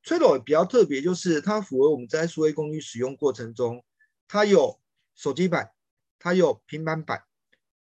[0.04, 3.84] ，Trello 比较特别，就是它符合我们在数位工具使用过程中，
[4.28, 4.80] 它有
[5.16, 5.72] 手机版，
[6.20, 7.24] 它有平板版，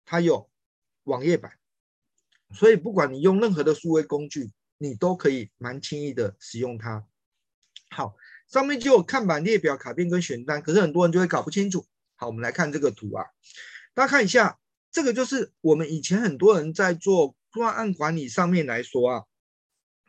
[0.05, 0.49] 它有
[1.05, 1.59] 网页版，
[2.53, 7.05] 所以不管你用任何的数位工具，你都可以蛮轻易的使用它。
[7.91, 8.15] 好，
[8.49, 11.87] 上面就有看板、列表、卡片跟选单，可是很多人就会搞不清楚。
[12.17, 13.25] 好，我们来看这个图啊。
[13.95, 14.59] 大家看一下，
[14.91, 19.25] 这个就是我们以前很多人在做专案管理上面来说啊，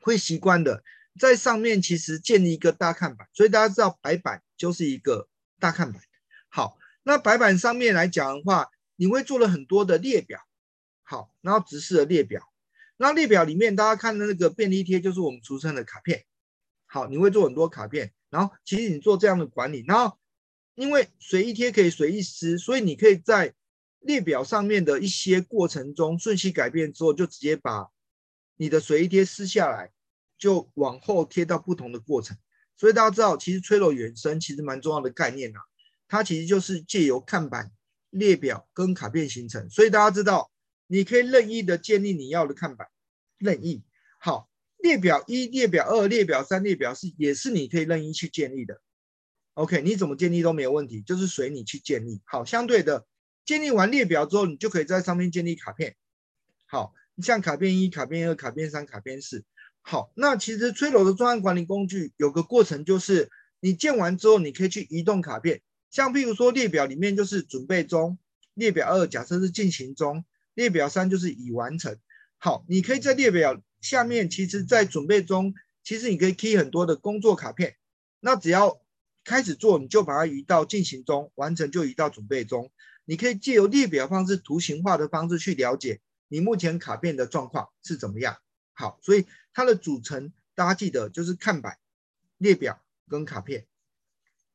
[0.01, 0.83] 会习惯的，
[1.19, 6.01] 在上面其实建立一个大看板，所以大家知道白板就是一个大看板。
[6.49, 10.39] 好，那白板上面来讲的话，你会做了很多的列表，
[11.03, 12.51] 好，然后直式的列表，
[12.97, 16.25] 那列表里面大家看的那个便利贴就是我们俗称的卡片，
[16.87, 20.17] 好，你会做很多卡片，然后其实你做这样的管理，然后
[20.73, 23.53] 因为随意贴可以随意撕，所以你可以在
[24.05, 27.89] 列表上面的一些过程中，顺序改变之后，就直接把
[28.55, 29.91] 你的随意贴撕下来，
[30.37, 32.37] 就往后贴到不同的过程。
[32.77, 35.63] 所以大家知道，其实 Trello 原生其实蛮重要的概念呐、啊，
[36.07, 37.71] 它其实就是借由看板、
[38.11, 39.67] 列表跟卡片形成。
[39.71, 40.51] 所以大家知道，
[40.85, 42.87] 你可以任意的建立你要的看板，
[43.39, 43.83] 任意。
[44.19, 48.79] 好，列表一、列表二、列表三、列表四也是你可以任意去建立的。
[49.55, 52.21] OK，你怎么建立都没有问题，就是随你去建立。
[52.25, 53.07] 好，相对的。
[53.45, 55.95] 建立完列表之后，你就可以在上面建立卡片。
[56.65, 59.45] 好，像卡片一、卡片二、卡片三、卡片四。
[59.81, 63.29] 好，那其实 Trello 的专案管理工具有个过程，就是
[63.59, 65.61] 你建完之后，你可以去移动卡片。
[65.91, 68.17] 像譬如说列表里面就是准备中，
[68.55, 71.97] 列表二假设是进行中，列表三就是已完成。
[72.37, 75.53] 好，你可以在列表下面，其实在准备中，
[75.83, 77.75] 其实你可以 key 很多的工作卡片。
[78.19, 78.81] 那只要
[79.23, 82.71] 开始做，你就把它移到进行中，完成就移到准备中。
[83.05, 88.37] 你可以借由列表方式、图形化的方式去了解你目前卡片的状况是怎么样。
[88.73, 91.77] 好，所以它的组成大家记得就是看板、
[92.37, 93.67] 列表跟卡片。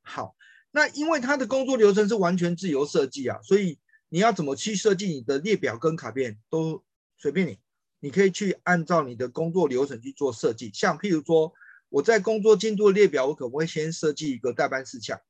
[0.03, 0.37] 好，
[0.71, 6.85] 那因为它的工作流程是完全自由设计啊，所以你要怎么去设计你的列表跟卡片都
[7.17, 7.59] 随便你，
[8.01, 10.71] 你可以去按照你的工作流程去做设计。
[10.75, 11.53] 像譬如说
[11.89, 15.21] 我在工作进度列表，我可能会先设计一个待办事项，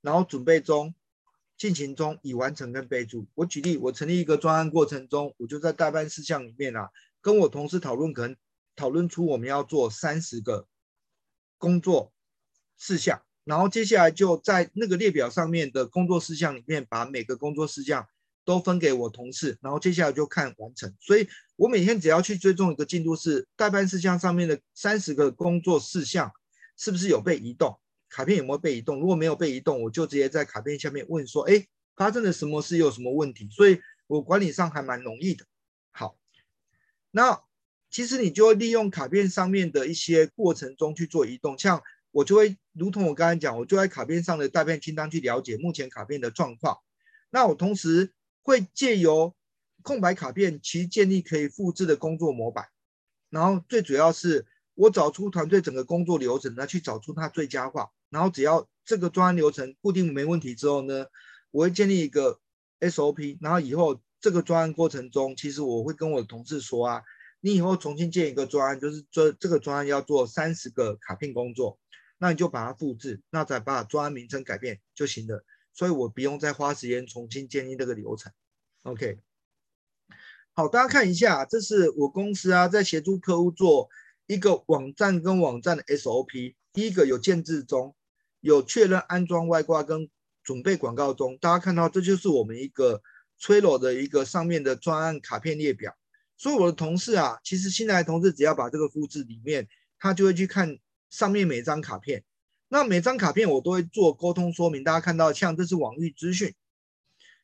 [0.00, 0.94] 然后准备中、
[1.60, 3.26] 进行中、已完成跟备注。
[3.34, 6.88] 我举例，我成立一个专案过程中，我就在待办事项里面啊。
[7.20, 8.34] 跟我同事讨论，可能
[8.74, 10.66] 讨论出我们要做三十个
[11.58, 12.14] 工作
[12.78, 18.08] 事项，然后接下来就在那个列表上面的工作事项里面，把每个工作事项
[18.46, 20.94] 都分给我同事，然后接下来就看完成。
[20.98, 26.32] 所以我每天只要去追踪一个进度，是待办事项上面的三十个工作事项
[26.78, 27.78] 是不是有被移动，
[28.10, 29.00] 卡片有没有被移动？
[29.00, 32.76] 如果没有被移动，我就直接在卡片下面问说：“哎，发生了什么事？
[32.76, 35.46] 有什么问题？”所以我管理上还蛮容易的。
[35.92, 36.18] 好。
[37.12, 37.42] 那
[37.88, 46.78] 其实你就会利用卡片上面的一些过程中去做移动，像我就会如同我刚才讲，我就在卡片上的待办清单去了解目前卡片的状况。
[47.30, 49.34] 那我同时会借由
[49.82, 52.66] 空白卡片，其建立可以复制的工作模板。
[53.28, 57.90] 然后最主要是我找出团队整个工作流程，那去找出它最佳化。
[58.10, 61.06] 然后只要这个专案流程固定没问题之后呢，
[61.50, 62.38] 我会建立一个
[62.80, 64.00] SOP，然后以后。
[64.22, 67.02] 这个专案过程中，其实我会跟我的同事说啊，
[67.40, 71.78] 你以后重新建一个专案，就是这这个专案要做三十个卡片工作，
[72.18, 75.42] 那你就把它复制，那再把专案名称改变就行了。
[75.72, 78.30] 所以我不用再花时间重新建立这个流程。
[78.82, 79.20] OK，
[80.52, 83.88] 好，大家看一下，这是我公司啊，在协助客户做
[84.26, 86.56] 一个网站跟网站的 SOP。
[86.74, 87.96] 第一个有建制中，
[88.40, 90.08] 有确认安装外挂跟
[90.42, 91.38] 准备广告中。
[91.38, 93.02] 大家看到，这就是我们一个。
[93.42, 95.96] 催落的一个上面的专案卡片列表，
[96.36, 99.66] 所以我的同事啊，其实新来的同事只要把这个复制里面，
[99.98, 100.76] 他就会去看
[101.08, 102.22] 上面每张卡片。
[102.68, 106.54] 那每张卡片我都会做沟通说明，大家看到像这是网域资讯，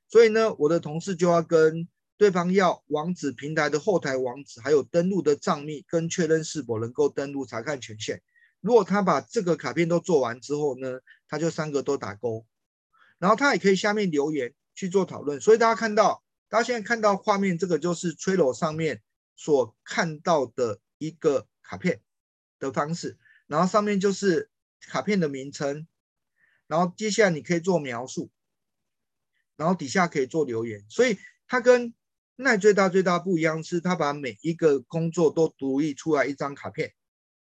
[0.06, 8.20] 所以呢，我的同事就要跟对方要网址平台的后台网址，还有登录的账密，跟确认是否能够登录查看权限。
[8.60, 12.46] 如果他把这个卡片都做完之后呢，他就三个都打勾，
[13.18, 14.54] 然后他也可以下面留言。
[14.78, 19.00] 去做讨论，所以大家看到，大家现在看到画面，这个就是 Trello 上面
[19.36, 22.02] 所看到的一个卡片
[22.58, 23.16] 的方式，
[23.46, 24.50] 然后上面就是
[24.82, 25.88] 卡片的名称，
[26.66, 28.30] 然后接下来你可以做描述，
[29.56, 31.16] 然后底下可以做留言，所以
[31.48, 31.94] 它跟
[32.34, 36.92] 奈最大最大不一样是，它把每一个工作都独立出来一张卡片，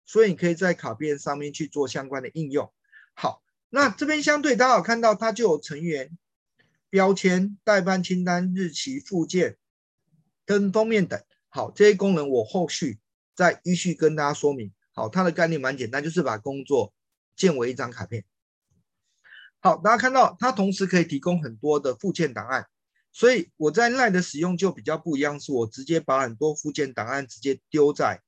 [0.09, 2.73] 所以你可以在卡片上面去做相关的应用。
[3.15, 6.19] 好，那这边相对大家有看到，它就有成员。
[6.91, 9.59] 标签、待办清单、日期、附件
[10.47, 12.99] 跟封面等，好，这些功能我后续
[13.35, 14.73] 再依序跟大家说明。
[14.95, 16.95] 好，它的概念蛮简单，就是把工作
[17.37, 18.25] 建为一张卡片。
[19.61, 22.67] 好，大家看到它同时可以提供很多的附件档案，
[23.13, 28.23] 所以我在 LINE 的使用就比较不一样，是我直接把很多附件档案直接丢在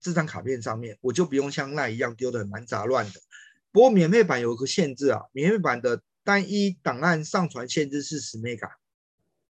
[0.00, 3.20] 这张卡片上面，我就不用像 LINE 一样丢的蛮杂乱的。
[3.72, 6.02] 不过免费版有一个限制啊，免费版的。
[6.26, 8.68] 单一档案上传限制是十 mega，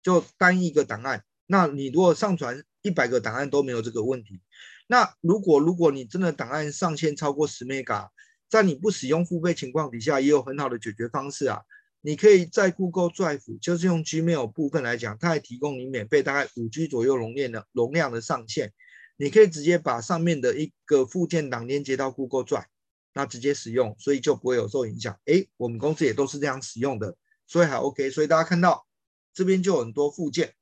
[0.03, 1.23] 就单一个档案。
[1.47, 4.41] 那你如果上传一百个档案都没有这个问题。
[4.87, 8.09] 那如果如果你真的档案上限超过十 mega，
[8.49, 11.61] 在你不使用付费情况底下，也有很好的解决方式啊。
[12.01, 18.73] 你可以在 Google Drive，就是用 Gmail 部分来讲，它还提供你免费大概五 G 左右容量的容量的上限。
[19.17, 22.65] 你可以直接把上面的一个附件档连接到 Google Drive。
[23.17, 25.17] 那直接使用，所以就不会有受影响。
[25.23, 27.15] 诶，我们公司也都是这样使用的，
[27.47, 28.09] 所以还 OK。
[28.09, 28.85] 所以大家看到
[29.33, 30.53] 这边就有很多附件。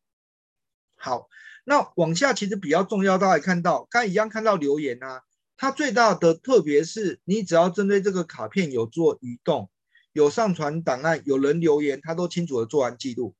[0.95, 1.27] 好，
[1.65, 5.23] 那往下其实比较重要，大家看到，刚才一样看到留言啊，
[5.57, 9.71] 它最大的特别是你只要针对这个卡片有做移动、
[10.11, 13.35] 有上传档案、有人留言，它都清楚的做完记录，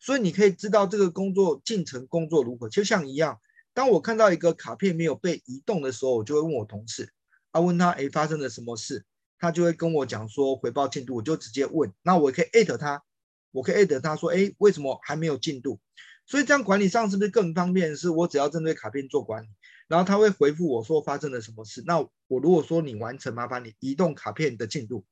[0.00, 2.70] 所以你可以知道这个工作进程工作如何。
[2.70, 3.38] 就像一样，
[3.76, 7.12] 当我看到一个卡片没有被移动的时候，我就会问我同事。
[7.52, 9.04] 他问他，哎，发生了什么事？
[9.38, 11.92] 他就会跟我讲说回报进度，我就直接问。
[12.00, 13.02] 那我可以艾特他，
[13.50, 15.78] 我可以艾特他说，哎，为什么还没有进度？
[16.24, 17.94] 所以这样管理上是不是更方便？
[17.94, 19.48] 是我只要针对卡片做管理，
[19.88, 21.84] 然后他会回复我说发生了什么事。
[21.86, 25.04] 那我如果说你完成，麻烦你移动卡片的进度。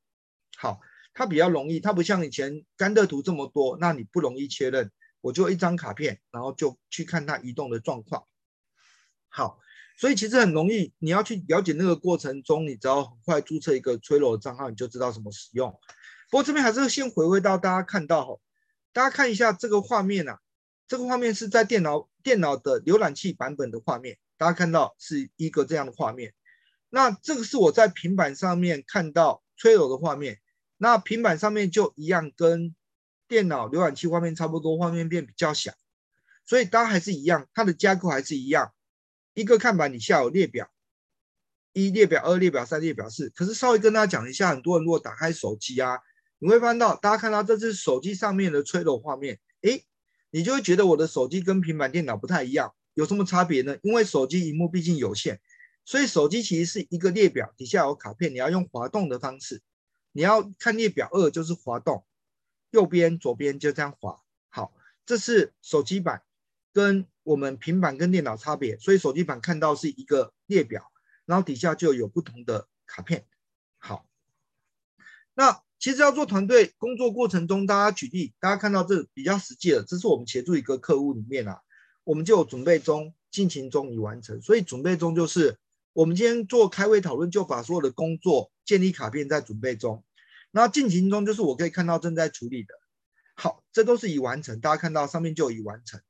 [0.57, 0.81] 好，
[1.13, 4.91] 它比较容易，它不像以前甘特图这么多，那你不容易确认。
[5.21, 8.25] 我就一张卡片，然后就去看它移动的状况。
[9.35, 9.59] 好。
[9.97, 15.71] 所以其实很容易，你要去了解那个过程中，你只要很快注册一个 Trello 的账号，你就知道怎么使用。
[16.31, 18.41] 不过这边还是先回归到大家看到，
[18.93, 20.41] 大家看一下这个画面啊，
[20.89, 26.35] 这个画面是在电脑电脑的浏览器版本的画面，大家看到是一个这样的画面。
[26.91, 30.41] 那这个是我在平板上面看到 Trello 的画面，
[30.77, 32.75] 那平板上面就一样，跟
[33.29, 35.73] 电脑浏览器画面差不多，画面变比较小，
[36.45, 38.73] 所以大家还是一样，它的架构还是一样，
[39.35, 40.71] 一个看板底下有列表，
[41.73, 43.29] 一列表二列表三列表四。
[43.31, 45.99] 可是稍微跟大家讲一下，很多人如果打开手机啊，
[46.39, 49.85] 你会翻到大家看到这是手机上面的 Trello 画面，诶。
[50.31, 53.77] 你就会觉得我的手机跟平板电脑不太一样，有什么差别呢？
[53.85, 55.41] 因为手机萤幕毕竟有限，
[55.85, 59.63] 所以手机其实是一个列表，底下有卡片，你要用滑动的方式。
[60.11, 62.05] 你要看列表二就是滑动，
[62.73, 64.23] 右边、左边就这样滑。
[64.49, 64.75] 好，
[65.07, 66.25] 这是手机版
[66.73, 70.93] 跟我们平板跟电脑差别，所以手机版看到是一个列表，
[71.27, 73.27] 然后底下就有不同的卡片。
[73.79, 74.07] 好，
[75.35, 75.61] 那。
[75.81, 81.61] 其实要做团队工作过程中，大家举例，大家看到这比较实际的，这是我们协助一个客户里面啊，
[82.05, 84.41] 我们就准备中、进行中已完成。
[84.41, 85.59] 所以准备中就是
[85.93, 90.03] 我们今天做开会讨论，就把所有的工作建立卡片在准备中。
[90.51, 92.73] 那进行中就是我可以看到正在处理的。
[93.35, 96.01] 好，这都是已完成，大家看到上面就已完成。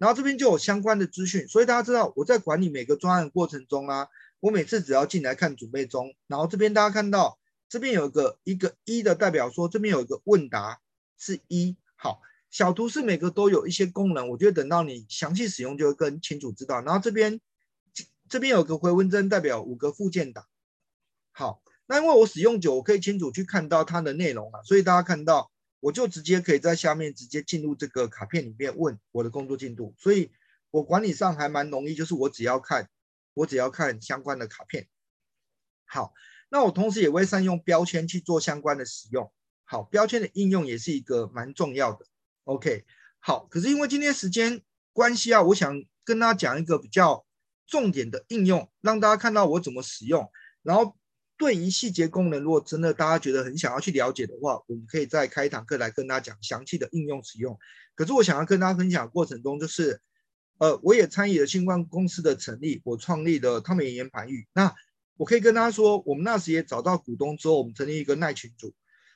[0.00, 4.08] 然后这边就有相关的资讯，所以大家知道我在管理每个专案过程中啊，
[4.40, 7.38] 我每次只要进来看准备中，然后这边大家看到。
[7.72, 10.80] 这边有一个一个一的代表说，这边有一个问答
[11.16, 11.76] 是一。
[11.94, 12.20] 好，
[12.50, 16.82] 小图是每个都有一些功能，我觉得等到你详细使用就会更清楚知道。
[16.82, 17.40] 然后这边
[18.28, 20.46] 这边有个回文针代表五个附件档。
[21.30, 25.49] 好，那因为我使用久，我可以清楚去看到它的内容啊，所以大家看到
[25.80, 30.30] 我就直接可以在下面直接进入这个卡片里面问我的工作进度，所以
[30.70, 32.88] 我管理上还蛮容易，就是我只要看
[33.34, 34.86] 我只要看相关的卡片。
[35.84, 36.12] 好。
[36.52, 39.32] 那我同时也会善用标签去做相关的使用。
[39.62, 42.04] 好，标签的应用也是一个蛮重要的。
[42.42, 42.84] OK，
[43.20, 44.60] 好，可是因为今天时间
[44.92, 47.24] 关系啊，我想跟大家讲一个比较
[47.68, 50.28] 重点的应用，让大家看到我怎么使用。
[50.64, 50.96] 然后
[51.40, 57.58] 对于细节功能，如果真的大家觉得很想要去了解的话，我们可以再开一堂课来跟大家讲详细的应用使用。
[57.94, 60.02] 可是我想要跟大家分享的过程中，就是
[60.58, 64.46] 呃，我也参与了新冠公司的成立，我创立的汤美言盘育。
[64.52, 64.74] 那
[65.16, 68.74] 我可以跟大家说，我们那时也找到股东之后，我们成立一个耐群组。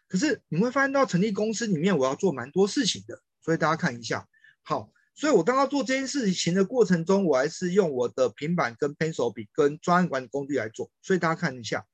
[0.09, 4.27] 可是你会发现到成立公司里面，我要做蛮多事情的，所以大家看一下。
[4.63, 10.91] 好，所以我当要做这件事情的过程中，我还是用我的平板跟 Pencil 笔跟专案管理工具来做。
[11.03, 11.85] 所以大家看一下，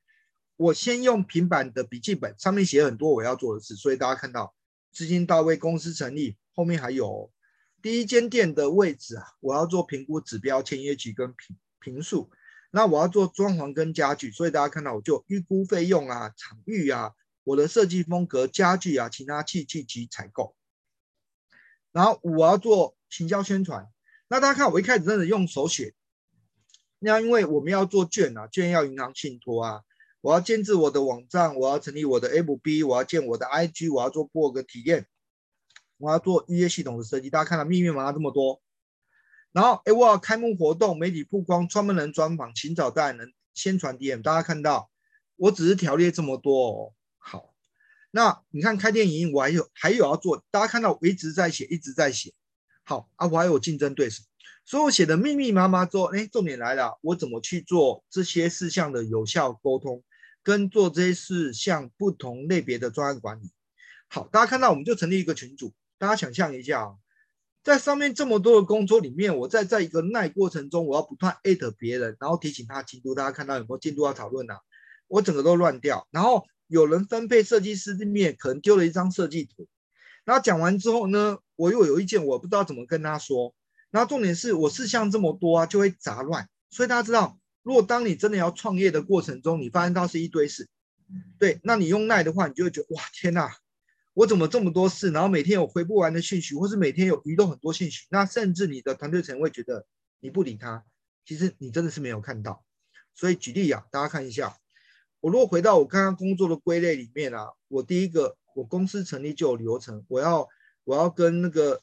[0.60, 3.74] 我先用平板的笔记本，上面写很多我要做的事。
[3.74, 4.54] 所以大家看到
[4.92, 7.32] 资金到位，公司成立，后面还有
[7.80, 12.30] 第一间店的位置啊，我要做评估指标、签约期跟评评述。
[12.72, 20.54] 那我要做装潢跟家具，所以大家看到我就预估费用啊、场域啊、我的设计风格、家具啊、其他器具及采购。
[21.90, 23.88] 然后我要做行销宣传。
[24.28, 25.94] 那大家看我一开始真的用手写，
[26.98, 29.80] 那因为我们要做券啊，券要银行信托啊，
[30.20, 35.06] 我要建置我的网站，我要成立我的 FB，我要建我的 IG，我要做 blog 体验，
[35.96, 37.30] 我要做预约系统的设计。
[37.30, 38.60] 大家看到密密麻麻这么多。
[39.52, 44.90] 然后，哎，我要开幕活动、媒体曝光、创办人专访、寻找代言人、宣传 DM，大家看到，
[45.36, 46.94] 我只是条列这么多哦。
[47.18, 47.54] 好，
[48.10, 52.32] 那你看开店营，我还有还有要做，大家看到我一直在写，一直在写。
[52.84, 54.22] 好啊，我还有竞争对手，
[54.64, 60.02] 所以我写的密密麻麻之后，哎，重点来了，我怎么去做这些事项的有效沟通，
[60.50, 63.52] 跟做这些事项不同类别的专案管理。
[64.08, 66.96] 好，大家看到我们就成立一个群组，大家想象一下啊。
[67.62, 73.14] 在上面这么多的工作里面，我在在一个耐过程中，我要不断艾特别人，然后提醒他进度。
[73.14, 74.58] 大家看到有没有进度要讨论啊？
[75.06, 76.08] 我整个都乱掉。
[76.10, 79.68] 然后有人分配设计师面可能丢了一张设计图，
[80.24, 83.54] 然后讲完之后呢，我又有意见，我不知道怎么跟他说。
[83.92, 86.48] 然后重点是我事项这么多啊，就会杂乱。
[86.70, 90.68] 所以大家知道，如果当你真的要创业的过程中，你发现到是一堆事，
[91.38, 93.50] 对，那你用耐的话，你就会觉得哇，天哪！
[94.14, 95.10] 我怎么这么多事？
[95.12, 99.86] 然后每天有回不完的讯息，或是每天有移动很多信息，那甚至你的团队成员会觉得
[100.20, 100.84] 你不理他，
[101.24, 102.64] 其实你真的是没有看到。
[103.14, 104.56] 所以举例啊，大家看一下，
[105.20, 110.48] 我如果回到我刚刚工作的归类里面啊，我第一个，我公司成立就有流程，我要
[110.84, 111.82] 我要跟那个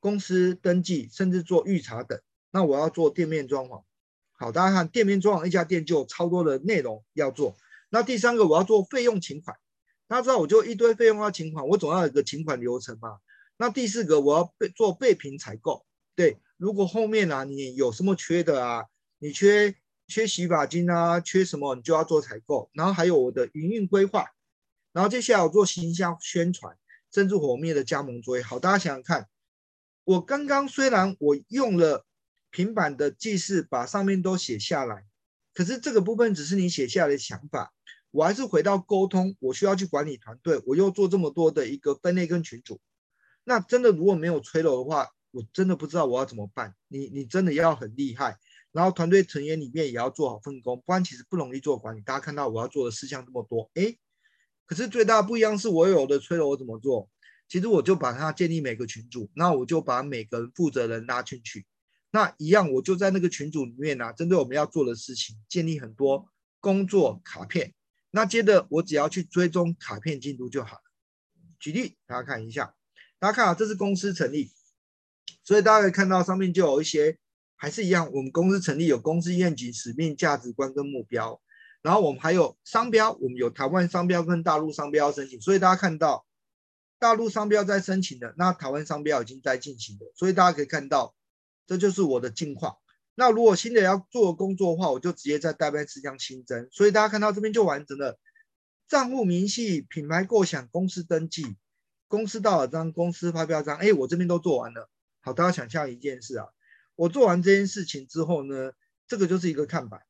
[0.00, 2.20] 公司登记，甚至做预查等。
[2.50, 3.84] 那我要做店面装潢，
[4.40, 7.56] 好，大家看店面装潢，一家店就有超多的内容要做。
[7.90, 9.56] 那第三个，我要做费用请款。
[10.06, 13.18] 大家知道，我就一堆费用要请款，我总要有个请款流程嘛。
[13.56, 15.84] 那第四个，我要备做备品采购。
[16.14, 18.84] 对，如果后面啊你有什么缺的啊，
[19.18, 19.74] 你缺
[20.06, 22.70] 缺洗发精啊，缺什么，你就要做采购。
[22.72, 24.24] 然后还有我的营运规划。
[24.92, 26.76] 然后接下来我做行销宣传，
[27.12, 28.42] 甚至我们的加盟作业。
[28.42, 29.28] 好，大家想想看，
[30.04, 32.06] 我刚刚虽然我用了
[32.50, 35.04] 平板的记事，把上面都写下来，
[35.54, 37.72] 可是这个部分只是你写下来的想法，
[38.10, 42.80] 我还是回到沟通，我需要去管理团队，我又做这么多的一个分类跟群组，
[43.44, 46.74] 那真的如果没有催楼的话，我真的不知道我要怎么办。
[46.88, 48.38] 你你真的要很厉害，
[48.72, 52.00] 然后团队成员里面也要做好分工，不然其实不容易做管理。
[52.00, 53.98] 大家看到我要做的事项这么多，诶，
[54.64, 57.10] 可是最大不一样是我有的催楼我怎么做？
[57.46, 61.66] 其实我就把它建立每个群组，那我就把每个人负责人拉进去，
[62.10, 66.28] 那一样我就在那个群组里面呢、啊，针对我们要做的事情建立很多
[66.60, 67.74] 工作卡片，
[68.10, 70.82] 那接着我只要去追踪卡片进度就好了。
[71.58, 72.74] 举例，大家看一下，
[73.18, 74.52] 大家看啊，这是公司成立，
[75.42, 77.18] 所以大家可以看到上面就有一些
[77.56, 81.40] 还是一样，我们公司成立有公司愿景、使命、价值观跟目标，
[81.82, 86.24] 然后我们还有商标，我们有台湾商标跟大陆商标申请，所以大家看到。
[87.00, 91.14] 大陆商标在申请的，那台湾商标已经在进行的，所以大家可以看到，
[91.68, 92.78] 这就是我的近况。
[93.14, 98.18] 那如果新的要做工作的话，我就直接在代办事项新增，所以大家看到这边就完成了。
[98.88, 101.44] 账户明细、品牌构想、公司登记、
[102.06, 104.88] 公司到了章、公司发票章，哎，我这边都做完了。
[105.20, 106.46] 好，大家想象一件事啊，
[106.96, 108.72] 我做完这件事情之后呢，
[109.06, 110.00] 这个就是一个看板。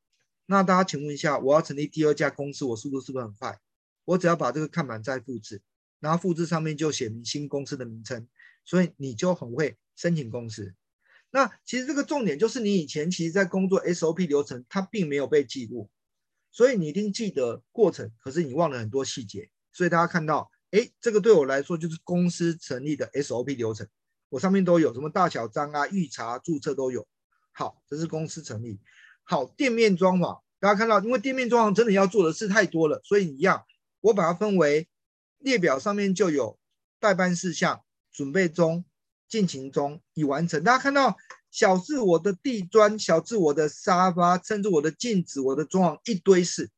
[0.46, 3.58] 那大家请问一下，我要成立第二家公司，我速度是不是很快？
[4.04, 5.60] 我只要把这个看板再复制。
[6.00, 8.28] 然后复制上面就写明新公司的名称，
[8.64, 10.72] 所以你就很会申请公司。
[11.30, 15.90] 那其实这个重点就是你以前其实在工作 SOP 流程它并没有被记录，
[16.50, 19.50] 所以你一定记得过程，可是你忘了很多细节。
[19.72, 23.86] 所以大家看到，哎，这个对我来说就是公司成立的 SOP 流程，
[24.28, 27.06] 我上面都有什么大小章啊、预查、注册都有。
[27.52, 28.80] 好，这是公司成立。
[29.24, 33.64] 好，店面装潢，大家看到，因为店面装潢真的要做的事太多了，所以一样，
[34.00, 34.88] 我把它分为。
[35.40, 36.58] 列表上面就有
[36.98, 38.84] 待办事项，准备中、
[39.28, 40.62] 进行中、已完成。
[40.64, 41.16] 大家看到
[41.50, 46.70] 小至我的地砖，小至我的沙发，甚至我的镜子、我的装潢一堆事。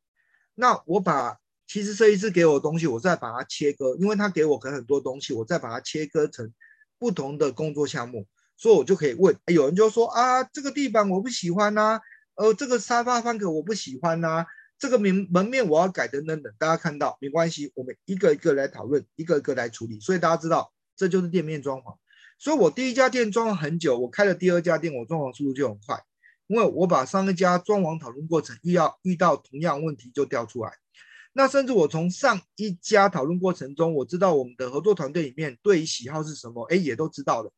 [0.54, 6.52] 那我把其实设计师给我的东西，我再把它切割，因为他给我很很多东西，我再把它切割成
[6.98, 8.26] 不同的工作项目，
[8.56, 9.38] 所以我就可以问。
[9.46, 12.00] 有人就说啊，这个地板我不喜欢呐、
[12.34, 14.44] 呃，这个沙发方格我不喜欢呐、
[14.78, 20.00] 这个门门面我要改等等等，大家看到没关系，我们一个一个来讨论，一个一个来处理。
[20.00, 21.96] 所以大家知道，这就是店面装潢。
[22.40, 26.02] 所以我第一家店装了很久，我开了第二家店，我装潢速度就很快，
[26.48, 30.72] 因为我把上一家装潢讨论过程遇到遇到同样问题就调出来。
[31.34, 37.52] 那甚至我从上一家讨论过程中，我知道我们的合作团队里面对于喜好是什么，哎，也都知道了。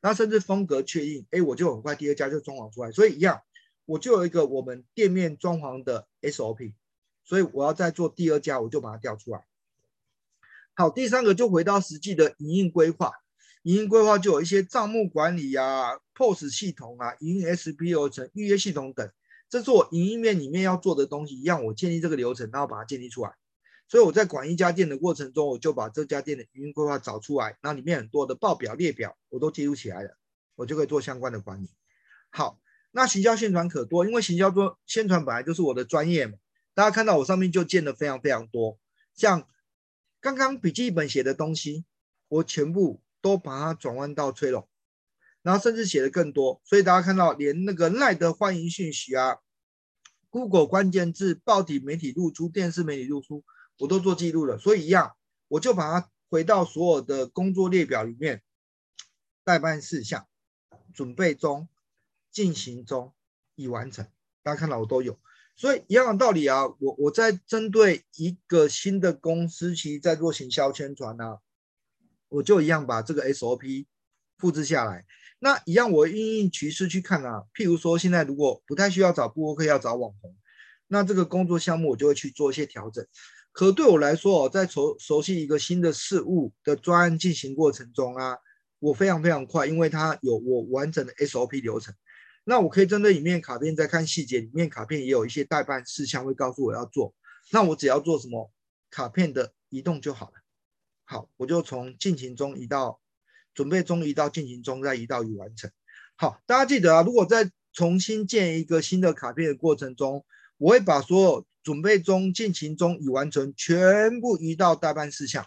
[0.00, 2.90] 那甚至风格确定，哎，我就很快第二家就装潢出来。
[2.90, 3.40] 所以一样。
[3.86, 6.72] 我就有一个我们店面装潢的 SOP，
[7.22, 9.44] 所以我要再做第二家，我就把它调出来。
[10.72, 13.12] 好，第三个就回到实际的营运规划，
[13.64, 19.10] 营运规划就有一些账目管理啊、POS 系统啊、营运 SP 流程、预约系统等，
[19.50, 21.34] 这是我营运面里面要做的东西。
[21.36, 23.34] 一样，我建立这个流程，然后把它建立出来。
[23.88, 30.16] 所以我在管一家店的过程中，我就把这家店的营运规划找出来，那里面很多的报表列表我都记录起来了，
[30.54, 31.68] 我就可以做相关的管理。
[32.30, 32.58] 好。
[32.96, 36.38] 那行销宣传可多，因为行销做宣传本来就是我的专业嘛。
[36.74, 38.78] 大家看到我上面就建的非常非常多，
[39.16, 39.48] 像
[40.20, 41.84] 刚刚笔记本写的东西，
[42.28, 44.68] 我全部都把它转换到催楼，
[45.40, 46.60] 然后甚至写的更多。
[46.62, 49.38] 所以大家看到连那个赖的欢迎讯息啊
[50.28, 53.42] ，Google 关键字、报体媒体露出、电视媒体露出，
[53.78, 54.58] 我都做记录了。
[54.58, 55.16] 所以一样，
[55.48, 58.42] 我就把它回到所有的工作列表里面，
[59.42, 60.26] 待办事项，
[60.92, 61.66] 准备中。
[62.30, 63.14] 进行中，
[63.54, 64.04] 已完成。
[64.42, 65.16] 大家看到我都有，
[65.54, 66.66] 所以一样的道理啊。
[66.66, 71.38] 我我在针对一个新的公司，其实在做行销宣传啊，
[72.28, 73.86] 我就一样把这个 SOP
[74.38, 75.04] 复制下来。
[75.38, 77.42] 那一样我因应趋势去看啊。
[77.54, 80.34] 譬如说，现在如果不太需要找部落客，要找网红，
[80.86, 83.06] 那这个工作项目我就会去做一些调整。
[83.52, 88.36] 可对我来说哦，在熟熟悉一个新的事物的专案进行过程中啊，
[88.80, 91.94] 我非常非常快，因为它有我完整的 SOP 流程。
[92.44, 97.14] 那我可以针对里面卡片再看细节，里面卡片也有一些待办事项会告诉我要做，
[97.52, 98.50] 那我只要做什么
[98.90, 100.43] 卡片的移动就好了。
[101.14, 102.98] 好，我就从进行中移到
[103.54, 105.70] 准备中，移到进行中，再移到已完成。
[106.16, 115.46] 好，大家记得啊，如果在重新建一个新的卡片的过程中，我会把所有准备中、进行中、已完成全部移到待办事项，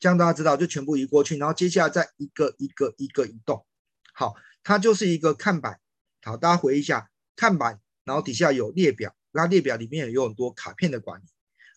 [0.00, 3.66] 这样大家知道就全部移过去，然后接下来再一个一个一个移动。
[4.14, 4.34] 好。
[4.64, 5.80] 它就是一个看板，
[6.22, 11.24] 好，大家回忆一下看板，然后底下有列表，那列表里面也有很多卡片的管理。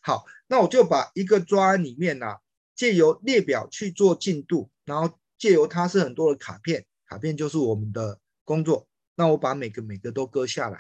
[0.02, 2.36] 好，那我就把一个专案里面呢、
[2.82, 8.88] 借由列表去做进度，然后借由它是很多的卡片，卡片就是我们的工作。
[9.14, 10.80] 那我把每个每个都割下来，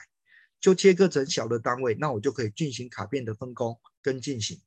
[0.60, 4.60] 就切割成小的单位，那我就可以进行卡片的分工跟进行。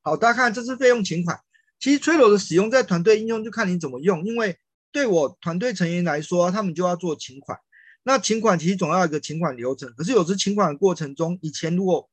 [0.00, 1.38] 好，大家看，这是费用请款。
[1.78, 4.58] 其实 Trello 的使用在团队应用就看你怎么用，因为
[4.90, 7.58] 对我团队成员来说，他们就要做请款。
[8.02, 12.08] 那请款其实总要一个请款流程，可是有时请款的过程中，以前如果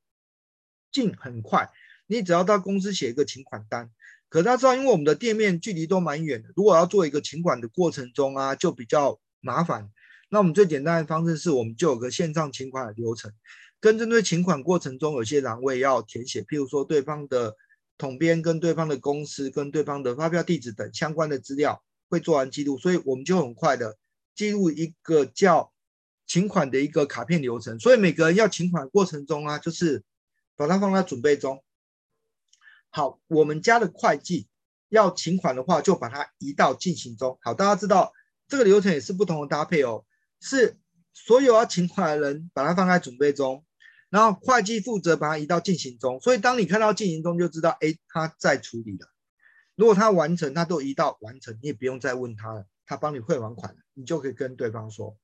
[0.92, 1.70] 进很快，
[2.08, 3.90] 你只要到公司写一个请款单。
[4.28, 9.90] 可是大家知道，因为我们的店面距离都蛮远的，如果要做一个请款的过程中啊，就比较麻烦。
[10.30, 13.32] 那我们最简单的方式是我们就有个线上请款的流程，
[13.80, 17.56] 跟针对请款过程中有些栏位要填写，譬如说对方的
[17.98, 23.96] 统编跟对方的公司跟对方的发票地址等相关的资料会做完记录，所以我们就很快的
[24.34, 25.72] 记录一个叫
[26.26, 27.80] 请款的一个卡片流程。
[27.80, 30.04] 所以每个人要请款过程中啊，就是
[30.58, 31.64] 把它放在准备中。
[32.96, 34.48] 好，我们家的会计
[34.88, 37.38] 要请款的话，就把它移到进行中。
[37.42, 38.14] 好，大家知道
[38.48, 40.06] 这个流程也是不同的搭配哦。
[40.40, 40.80] 是
[41.12, 43.66] 所有要请款的人把它放在准备中，
[44.10, 46.22] 然后会计负责把它移到进行中。
[46.22, 49.10] 所以当你看到进行中，就知道哎，他在处理了。
[49.76, 55.18] 如果他完成，他都移到完成，你也不用再问他了，他帮你汇完款了，你就可以跟对方说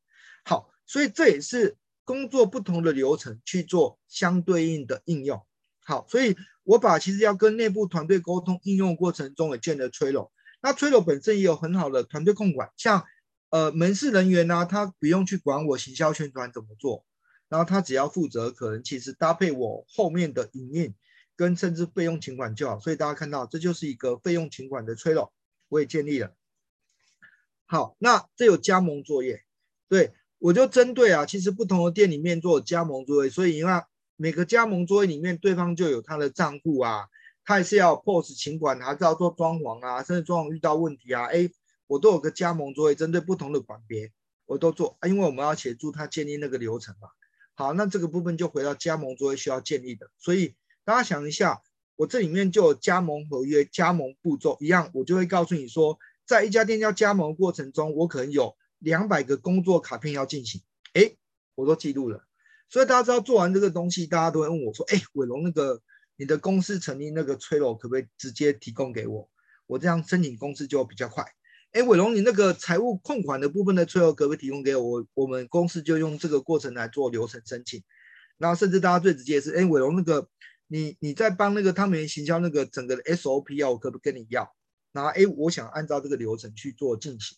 [0.43, 0.69] 好。
[0.85, 5.41] 所以这也是工作不同的流程去做相对应的应用。
[5.83, 10.31] 好，所以我把其实要跟内部团队沟通应用过程中也建了 Trello。
[10.61, 13.05] 那催楼本身也有很好的团队控管，像。
[13.53, 17.03] 呃，门市人员呢、他不用去管我行销宣传怎么做，
[17.49, 20.95] 然后他只要负责可能其实搭配我后面的营运
[21.35, 22.79] 跟甚至费用请款就好。
[22.79, 25.33] 所以大家看到这就是一个费用请款的催楼
[25.67, 26.33] 我也建立了。
[27.65, 29.43] 好，那这有加盟作业，
[29.89, 33.73] 对，我就针对啊，其实不同的店里面做加盟作业，所以因为
[34.15, 37.07] 每个加盟作业里面对方就有他的账户啊，
[37.43, 41.49] 他也是要 POS 请管，还是要做装潢啊，甚至装潢遇到问题啊，哎。
[41.87, 44.13] 我都有个加盟作业，针对不同的管别，
[44.45, 47.09] 我都做，因为我们要协助他建立那个流程嘛。
[47.53, 50.55] 好，那这个部分就回到加盟作业需要建立的，所以
[50.85, 51.61] 大家想一下，
[51.97, 60.61] 我这里面就有加盟合约、加盟步骤一样，我就会告诉你说，在一家店要加盟的过程中，我可能有两百个工作卡片要进行，
[60.93, 61.17] 哎，
[61.55, 62.23] 我都记录了。
[62.71, 65.81] 所以大家知道做完这个东西，大家都会问我说，哎，伟龙那个
[66.15, 69.29] 你的公司成立那个 Trello 可不可以直接提供给我？
[69.67, 71.25] 我这样申请公司就比较快。
[71.73, 75.05] 哎，伟龙，你那个财务控管的部分的催额可不可以提供给我？
[75.13, 77.83] 我们公司就用这个过程来做流程申请。
[78.37, 80.29] 然后甚至大家最直接是，哎，伟龙，那个
[80.67, 84.49] 你你在帮那个汤圆行销那个整个的 SOP 啊，我可不可以跟你要？
[84.93, 87.37] 然后哎，我想按照这个流程去做进行。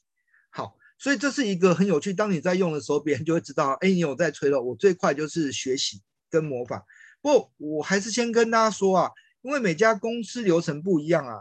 [1.03, 2.13] 所以这是一个很有趣。
[2.13, 4.61] 当你在用的时候，别人就会知道，哎，你有在催了。
[4.61, 6.81] 我最快就是学习跟模仿。
[7.21, 11.35] 不我还是先跟大家说啊，因为每家公司流程不一样啊。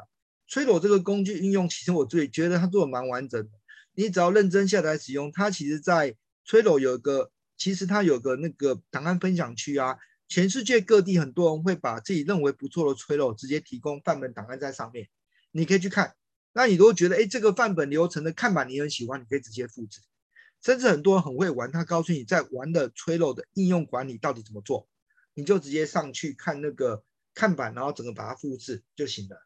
[0.48, 3.50] Trello 这个工具应用，其实我最觉得它做的蛮完整的。
[3.94, 9.96] 你只要认真下载使用，它其实，在 Trello 有一个，其实它有个那个档案分享区啊。
[10.26, 15.06] 全世界各地很多人会把自己认为不错的 Trello 直接提供范本档案在上面，
[15.52, 16.16] 你可以去看。
[16.53, 20.00] 那你如果觉得，哎，这个范本流程的看板你很喜欢，你可以直接复制。
[20.62, 24.86] 甚至很多人很会玩，他告诉你在玩的 Trello 的应用管理到底怎么做，
[25.34, 27.03] 你就直接上去看那个
[27.34, 29.36] 看板，然后整个把它复制就行了。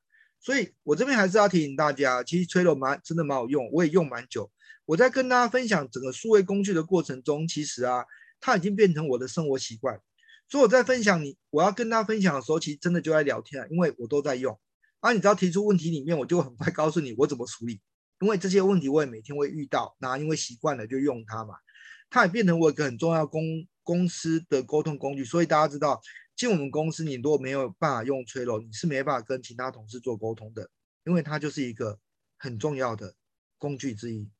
[0.40, 4.50] 所以，我这边还是要提醒大家，其实 Trello 蛮真的蛮好用，我也用蛮久。
[4.84, 8.04] 我在跟大家分享整个数位工具的过程中，其实啊，
[8.38, 10.00] 它已经变成我的生活习惯。
[10.48, 14.58] 所以我在分享你，我要跟大家分享的时候，其实真的就在聊天，因为我都在用。
[15.00, 17.80] 啊，你只要提出问题里面，我就很快告诉你我怎么处理，
[18.20, 21.54] 因为这些问题我也每天会遇到，那因为习惯了就用它嘛，
[22.10, 23.42] 它也变成我一个很重要公
[23.82, 25.24] 公司的沟通工具。
[25.24, 26.00] 所以大家知道。
[26.36, 30.68] 进我们公司，你如果没有办法用吹楼你是没办法跟其他同事做沟通的，
[31.06, 31.98] 因为它就是一个
[32.36, 33.14] 很重要的
[33.56, 34.30] 工具之一。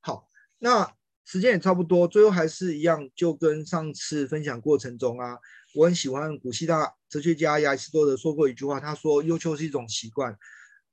[0.00, 5.38] 好，那时间也差不多，最后还是一样，就跟上次分享过程中啊，
[5.74, 10.36] 我很喜欢古希腊哲学家亚里士多德说过一句话，他说：“优秀是一种习惯。”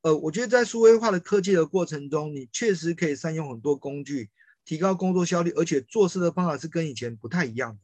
[0.01, 4.31] 呃，我觉得在数位化的科技的过程中，你确实可以善用很多工具，
[4.65, 7.79] 提高工作效率，而且做事的方法是跟以前不太一样的。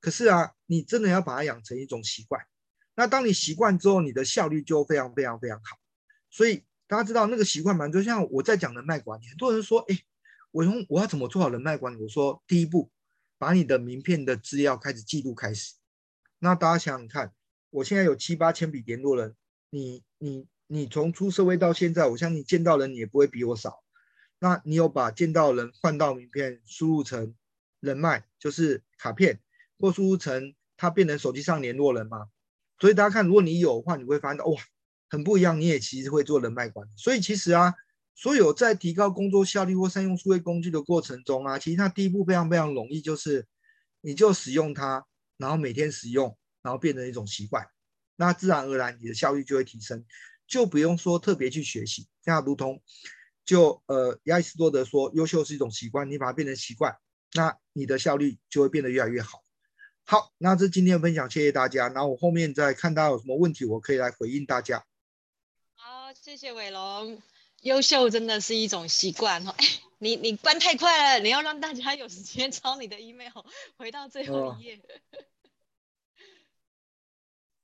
[0.00, 2.40] 可是啊，你真的要把它养成一种习惯。
[2.94, 5.76] 那当你习惯之后，你的效率就非常非常非常好。
[6.30, 9.98] 所以大家知道那个习惯蛮就像我在讲的卖管理，很多人说：“哎，
[10.52, 12.90] 我用我要怎么做好人脉管理？”我说：“第一步，
[13.38, 15.74] 把你的名片的资料开始记录开始。”
[16.38, 17.34] 那大家想想看，
[17.70, 19.34] 我现在有七八千笔联络人，
[19.70, 23.82] 你你你从出社会到现在，我相信见到人你也不会比我少。
[24.38, 27.34] 那你有把见到人换到名片，输入成
[27.80, 29.40] 人脉，就是卡片。
[29.78, 32.28] 或输入成它变成手机上联络人吗？
[32.78, 34.52] 所以大家看，如果你有的话，你会发现哇，
[35.10, 35.60] 很不一样。
[35.60, 37.74] 你也其实会做人脉管理，所以其实啊，
[38.14, 43.46] 所有在提高工作效率或善用数位工具的过程中啊，其实它第一步非常非常容易，就是
[44.00, 45.04] 你就使用它，
[45.38, 47.66] 然后每天使用，然后变成一种习惯，
[48.16, 50.04] 那自然而然你的效率就会提升，
[50.46, 52.06] 就不用说特别去学习。
[52.22, 52.80] 这样如同
[53.44, 56.94] 就呃亚里士多德说，优秀是一种习惯，你把它变成习惯，
[57.34, 59.42] 那你的效率就会变得越来越好。
[60.04, 61.88] 好，那这今天的分享，谢谢大家。
[61.88, 64.84] 然后我后面再看大家有什么问题，我可以来回应大家。
[65.74, 67.20] 好，谢谢伟龙。
[67.62, 69.54] 优秀真的是一种习惯哦。
[69.56, 69.64] 哎，
[69.98, 73.32] 你你关太快了，你要让大家有时间抄你的 email，
[73.76, 74.76] 回到最后一页。
[74.76, 74.80] 哦、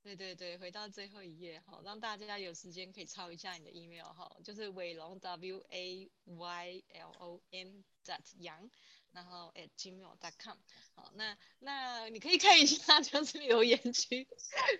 [0.03, 8.69] 对对对，回到最后一页哈，让大家有时间可以抄一下你的 email 哈，就是伟龙 W A Y L O N dot 杨。
[9.11, 10.57] 然后 at gmail.com，
[10.95, 14.27] 好，那那你可以看一下，就是留言区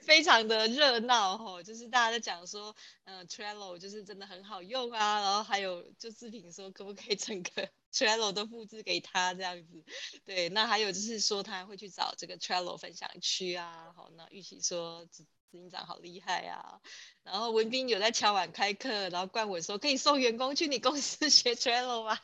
[0.04, 2.76] 非常的热闹哈，就是大家在讲说，
[3.06, 9.84] 嗯、Trello 就是真的很好用啊，然后还有就视频说可不可以整个 Trello 都复制给他这样子，
[10.26, 15.08] 对，那还有就是说他会去找这个 Trello 分享区啊，好，那玉琪说。
[15.52, 16.80] 执行长好厉害啊！
[17.24, 22.20] 然后文斌有在敲碗开课，然后冠文说可以送员工去你公司学 Trello 吗？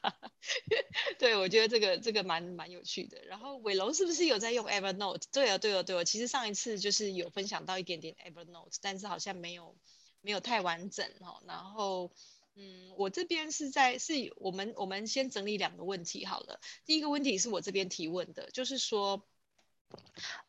[1.18, 3.24] 对，我觉得这个这个蛮蛮有趣的。
[3.26, 5.24] 然后伟龙是不是有在用 Evernote？
[5.32, 6.04] 对哦，对哦，对哦。
[6.04, 9.76] 其实上一次就是有分享到一点点 Evernote，但是好像没有
[10.22, 11.42] 没有太完整哦。
[11.48, 12.12] 然后
[12.56, 16.60] 嗯，我这边是在是我们我们先整理两个问题好了。
[16.86, 19.26] 第一个问题是我这边提问的，就是说。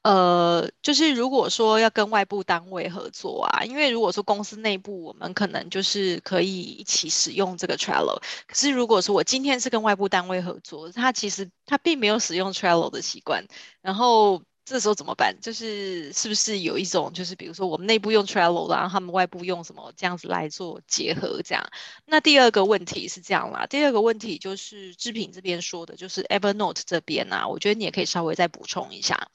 [0.02, 13.46] 呃，就是如果说要跟外部单位合作啊，因为如果说公司内部我们可能就是可以一起使用这个 Trello，可是如果说我今天是跟外部单位合作，他其实他并没有使用 Trello 的习惯，
[13.82, 14.42] 然后。
[14.66, 15.38] 这时候怎么办？
[15.40, 21.64] 就是是不是有一种，就是比如说我们内部用 Trello，然后他们外部用什么这样子来做结合，这样。
[22.04, 29.28] 那第二个问题是这样啦，第二个问题就是志平这边说的，就是 Evernote 这边啊，我觉得你也可以稍微再补充一下。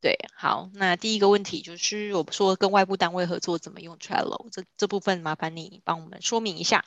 [0.00, 6.84] 对，好，那第一个问题就是我说跟外部单位合作怎么用 Trello，这这部分麻烦你帮我们说明一下。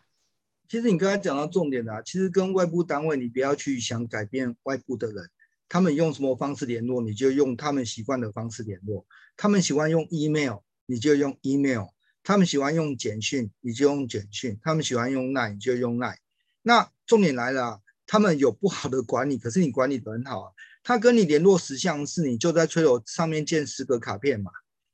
[0.70, 5.30] 其实你刚才讲到重点的啊，其实跟外部单位你不要去想改变外部的人。
[5.70, 9.06] 他们用什么方式联络，你就用他们习惯的方式联络。
[9.38, 10.58] 他们喜欢用 email，
[10.88, 11.86] 你就用 email。
[12.24, 14.60] 他们喜欢用简讯，你就用简讯。
[14.62, 16.18] 他们喜欢用 line，你就用 line。
[16.64, 20.52] 那重点来了啊，他们有不好的管理，可是你管理得很好啊。
[20.84, 24.52] 他跟你联络十项事，你就在 Trello 上面建十个卡片嘛，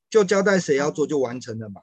[0.10, 1.80] 就交代谁要做就完成了嘛。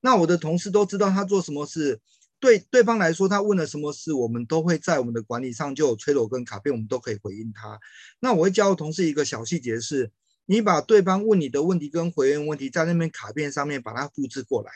[0.00, 2.00] 那我的同事都知道他做什么事。
[2.40, 7.78] 对对方来说，他问了什么事，我们都会在我们的管理上就有催落跟卡片，我们都可以回应他。
[8.18, 10.10] 那我会教同事一个小细节是，
[10.46, 14.72] 你把对方问你的问题跟回应问题在那边卡片上面把它复制过来，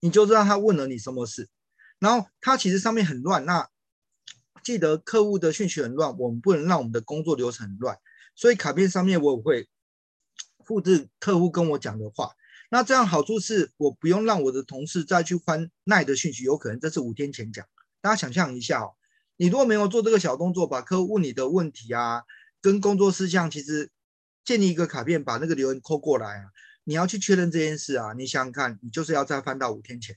[0.00, 1.48] 你就知道他问了你什么事。
[2.00, 3.70] 然后他其实上面很乱，那
[4.64, 7.96] 记得客户的讯息很乱，我们不能让我们的工作流程很乱，
[8.34, 9.68] 所以卡片上面我会
[10.64, 12.32] 复制客户跟我讲的话。
[12.74, 17.64] 那这样好处是我不用让我的同事再去翻耐的讯息，有可能这是五天前讲。
[18.00, 18.96] 大家想象一下哦，
[19.36, 22.24] 你如果没有做这个小动作，把客户问你的问题啊，
[22.60, 23.92] 跟工作事项，其实
[24.44, 26.46] 建立一个卡片，把那个留言扣过来啊，
[26.82, 30.16] 你要去确认这件事啊，你想想看，你就是要再翻到五天前。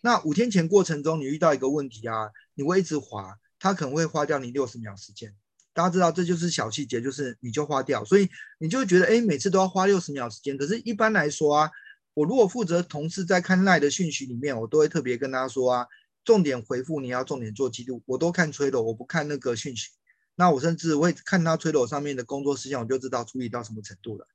[0.00, 5.34] 那五天前过程中，你遇到一个问题啊，你会一直滑，它可能会花掉你六十秒时间。
[5.74, 8.28] 大家知道这就是小细节，就是你就花掉，所以
[8.60, 10.56] 你就觉得哎，每次都要花六十秒时间。
[10.56, 11.68] 可是一般来说啊。
[12.16, 15.86] 我如果负责同事在看奈的讯息里面，我都会特别跟他说啊，
[16.24, 18.02] 重点回复你要重点做记录。
[18.06, 19.90] 我都看 Trello，我不看那个讯息。
[20.34, 24.26] 那我甚至会看他 Trello 上面的工作事项，我就知道处理到什么程度了。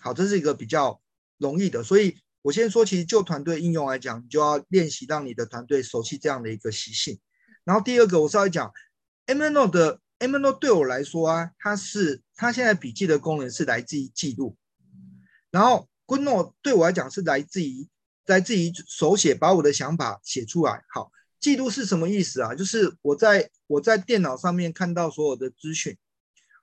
[0.00, 1.00] 好，这是一个比较
[1.38, 1.84] 容易的。
[1.84, 7.20] 所以我先说，其实就团队应用来讲，你就要练习让你的团队熟悉这样的一个习性。
[7.62, 8.72] 然后第二个，我稍微讲
[9.26, 14.56] Evernote 的 Evernote 对我来说啊，它是它现在笔记的功能是来自于记录，
[15.52, 15.86] 然后。
[16.10, 17.86] GoodNote 对我来讲是来自于
[18.26, 20.82] 来自于手写，把我的想法写出来。
[20.92, 22.52] 好，记录是什么意思啊？
[22.52, 25.96] 就是我在我在电脑上面看到所有的资讯，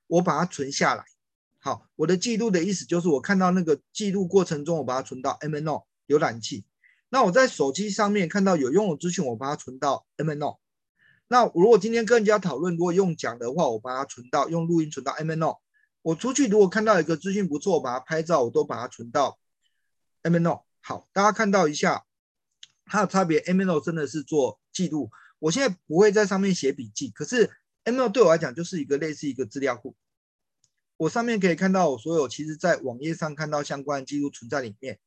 [0.08, 1.06] 我把它存下来。
[1.60, 6.66] 好，我的记录的意思就是我看到那个记录过程中，我把它存到 M N O 浏览器。
[7.08, 10.60] 那我在手机上面看到有用的资讯，我把它存到 M N O。
[11.30, 15.58] 那如果今天跟人家讨论，如果用讲的话，我把它存到用录音存到 M N O。
[16.08, 19.38] 我出去如果看到一个资讯不错，我把它拍照，我都把它存到
[20.24, 20.64] Evernote。
[20.80, 22.06] 好，大家看到一下
[22.86, 23.42] 它的差别。
[23.42, 27.52] Evernote 真的是做记录，我现在不会在上面写笔记，可是
[27.84, 29.98] Evernote 对我来讲就是一个类似一个资料库。
[30.96, 35.00] 我上面可以看到我所有其实在网页上看到相关的记录存在里面。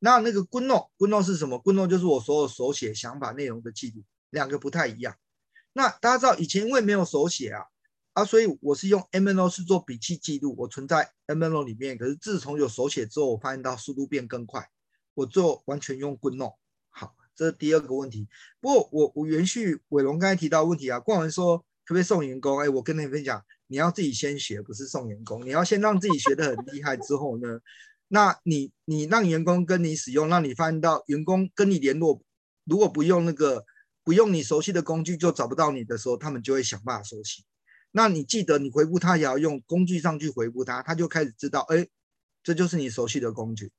[0.00, 4.02] 那那个 GoodNote，GoodNote 是什么？Guno 就是我所有手写想法内容的记录。
[4.30, 5.14] 两个不太一样。
[5.72, 7.62] 那大家知道以前因为没有手写啊，
[8.18, 11.96] 啊，所以我是用 MNO 是做笔记记录，我存在 MNO 里面。
[11.96, 14.68] 可是自从有手写之后，我发现到速度变更快，
[15.14, 16.56] 我做完全用 GoodNote。
[16.88, 18.26] 好，这是第二个问题。
[18.60, 22.58] 不过我我延续伟龙刚才提到的问题啊，冠文说可不可以送员工？
[22.58, 27.60] 哎，我跟你分享，你要自己先学，不是送员工，你要先让自己学得很厉害之后呢，
[28.08, 32.20] 那你你让员工跟你使用，让你发现到员工跟你联络，
[32.64, 33.64] 如果不用那个。
[34.04, 37.44] 不用你熟悉的工具就找不到你的时候，他们就会想办法熟悉。
[37.90, 41.86] 那你记得你回复他也要用工具上去回复他，他就开始知道，哎，
[42.42, 43.72] 这就是你熟悉的工具。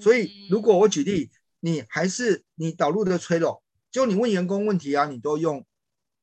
[0.00, 5.64] 所以如果我举例，你还是你导入的 Trello，就你问员工问题啊，你都用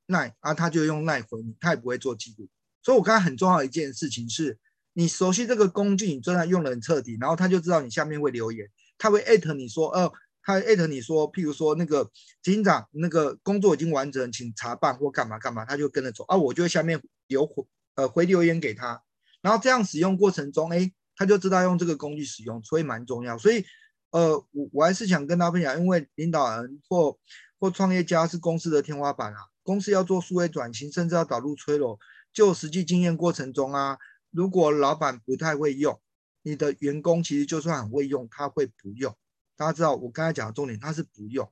[0.07, 2.47] Line 啊，他就用 Line 回你，他也不会做记录。
[2.83, 4.57] 所以我刚才很重要的一件事情是，
[4.93, 10.13] 你熟悉这个工具，你真的用的很彻底，然后他就知道你下面会留言，他会艾特你说，哦。
[10.43, 12.09] 他艾特你说，譬如说那个
[12.41, 16.35] 警长，那个工作已经完成，请查办或干嘛干嘛，他就跟着走啊。
[16.35, 17.63] 我就下面留回
[17.95, 19.01] 呃回留言给他，
[19.41, 23.37] 然后这样使用过程中，哎，他就知道用这个工具使用，所以蛮重要。
[23.37, 23.63] 所以
[24.09, 27.17] 呃，我我还是想跟大家分享，因为领导人或
[27.59, 31.99] 或创业家是公司的天花板啊，公司要做数位转型，甚至要导入 Trello，
[32.33, 33.97] 就实际经验过程中啊，
[34.31, 36.01] 如果老板不太会用，
[36.41, 39.15] 你的员工其实就算很会用，他会不用。
[39.61, 41.47] 大家知道我刚才讲的重点，他是不用。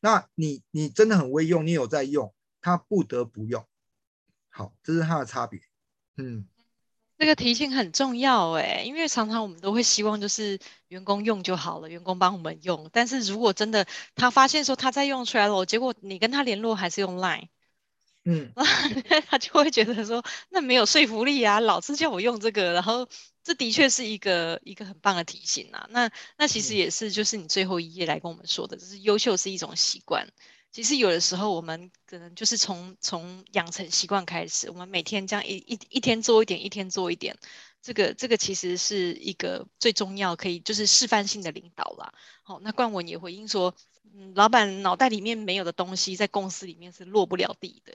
[0.00, 3.64] 那你你真的很会用，你有在用，他不得不用。
[4.48, 5.60] 好，这是他的差别。
[6.16, 6.44] 嗯，
[7.16, 10.58] 这个提醒很重要哎，因为常常我们都会希望就是
[10.88, 12.90] 员工用就好了，员工帮我们用。
[12.92, 13.86] 但是如果真的
[14.16, 17.46] 他发现说他在用 Trello，结果你跟他联络还是用 Line。
[18.24, 18.52] 嗯，
[19.26, 23.08] 他就会觉得说，那没有说服力啊，老是叫我用这个，然后
[23.42, 25.88] 这的确是一个一个很棒的提醒啊。
[25.90, 30.28] 那那其实也是，就是你最后一页来跟我们说的，就是优秀是一种习惯。
[30.70, 37.36] 其实有的时候我们可能就是从从养成习惯开始，我们每天这样一一一天做一点，一天做一点，
[37.82, 42.14] 这个这个其实是一个最重要可以就是示范性的领导啦。
[42.44, 43.74] 好，那冠文也回应说。
[44.04, 47.92] 嗯，老板脑袋里面没有的东西，在公司里面是落不了地的，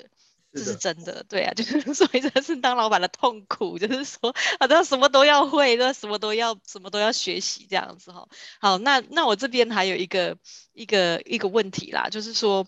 [0.53, 1.23] 这是真的。
[1.27, 8.27] 对啊，就是 所以这是当老板的痛苦，就是说好像什么都要会，那什么都要什么都要学习这样子哈。
[8.59, 10.37] 好，那那我这边还有一个
[10.73, 12.67] 一个一个问题啦，就是说。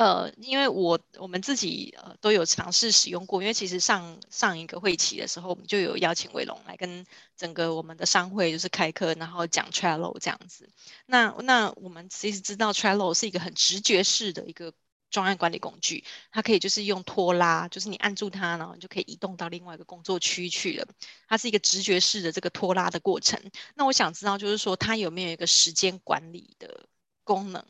[0.00, 7.04] 呃，因为我我们自己呃都有尝试使用过，因为其实上上一个会期的时候，我们就有邀请伟龙来跟
[7.36, 10.70] 整个我们的商会就是开课，然后讲 Trello 这样子。
[11.04, 14.72] 那那我们其实知道 Trello 是一个很直觉式的一个
[15.10, 20.88] 专案管理工具，它可以就是用拖拉，就是你按住它，然后你就可以移动到另外一个工作区去了。
[21.28, 23.38] 它是一个直觉式的这个拖拉的过程。
[23.74, 26.86] 那我想知道就是说它有没有一个时间管理的
[27.22, 27.62] 功能？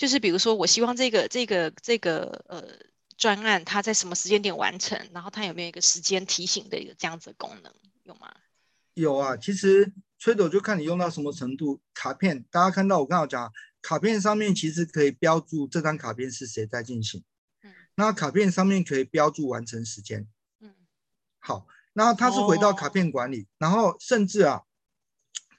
[0.00, 2.64] 就是比如说，我希望这个这个这个呃
[3.18, 7.70] 专案，它在什么时间点完成，然后它有没有一个时间提醒的一个这样子的功能，
[8.04, 8.34] 有吗？
[8.94, 11.82] 有啊，其实 Trello 就看你用到什么程度。
[11.92, 17.22] 卡片，大家看到我刚好讲，卡片上面其实可以标注这张卡片是谁在进行。
[17.62, 17.70] 嗯。
[17.96, 20.26] 那卡片上面可以标注完成时间。
[20.60, 20.72] 嗯。
[21.40, 24.62] 好，那它是回到卡片管理，哦、然后甚至啊，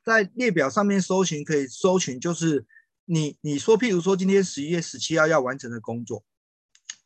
[0.04, 2.66] 在列表上面搜寻可以搜寻就是。
[3.06, 6.24] 你你说，譬如说今天十一月十七号要完成的工作，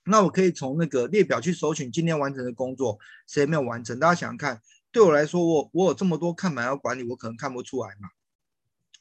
[0.04, 3.98] 那我可以从那个列表去搜寻今天完成的工作，谁没有完成？
[3.98, 8.10] 大家想想看，对我来说，我我有这么多看板要管理，我可能看不出来嘛。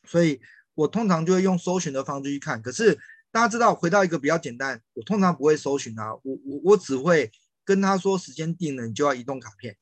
[0.06, 0.40] 所以
[0.74, 2.62] 我通常就会用搜寻的方式去看。
[2.62, 2.98] 可是
[3.30, 7.30] 大家知道，回到一个比较简单，我通常不会搜寻啊，我我我只会
[7.64, 9.76] 跟他说时间定了，你就要移动卡片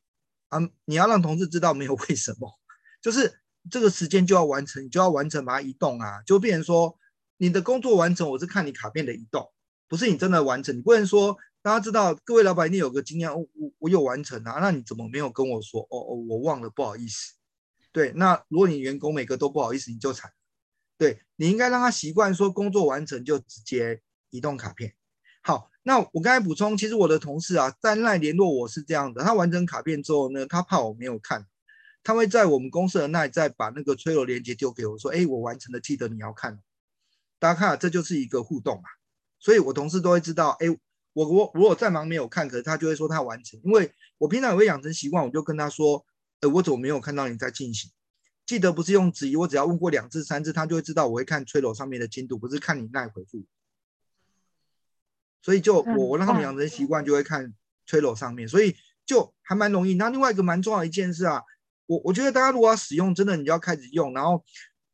[0.49, 2.59] 啊，你要让同事知道没有为什么，
[3.01, 3.41] 就是
[3.71, 6.99] 这个时间就要完成，你就要完成把它移动啊，就变成说。
[7.43, 9.51] 你的工作完成，我是看你卡片的移动，
[9.89, 10.77] 不是你真的完成。
[10.77, 15.81] 你不能说，大家知道，各位老板一定有个经验，我我我有完成啊，那你怎么没有跟我说？
[15.91, 17.35] 哦哦，我忘了，不好意思。
[17.91, 20.31] 对，那如果你员工每个都不好意思，你就惨。
[20.97, 24.95] 对，你应该让他习惯说工作完成就直接移动卡片。
[25.43, 31.45] 好，那我刚才补充，其实我的同事啊，在赖联络我是这样的，他完成卡片之后呢，他怕我没有看，
[32.05, 36.61] 他会在我们公司的那再把那个催落链接丢给我说，哎，我完成了，记得你要看。
[37.43, 38.89] 大家看，这就是一个互动嘛，
[39.41, 40.69] 所以我同事都会知道，哎，
[41.13, 46.07] 我我如果再忙没有看，可是他就会说他完成，因为我平常也会养成习惯，我就跟他说，
[46.39, 47.91] 哎，我怎么没有看到你在进行？
[48.47, 53.45] 记得不是用质疑，我只要问过两次三次，他就会知道我会看 Trello 上面的进度，不是看你那回复。
[55.43, 57.53] 所以就我我让他们养成习惯，就会看
[57.89, 59.95] Trello 上面，所以就还蛮容易。
[59.95, 61.43] 那另外一个蛮重要的一件事啊，
[61.87, 64.45] 我我觉得大家如果要使用，真的你就要开始用，然后。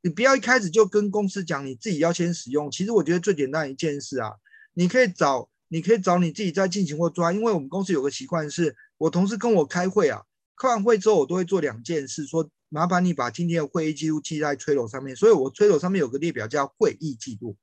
[0.09, 2.71] 你不要一开始就跟公司讲，你自己要先使用。
[2.71, 4.33] 其实我觉得最简单一件事啊，
[4.73, 10.23] 你可以找，你可以找你自己在进行或抓，因为我们公司有个习惯是，我同事跟我开会啊，
[10.57, 17.59] 开完会之后我都会做两件事，说麻烦你把今天的会议记录记在 Trello 上面，所以我 Trello 上面有个列表叫会议记录。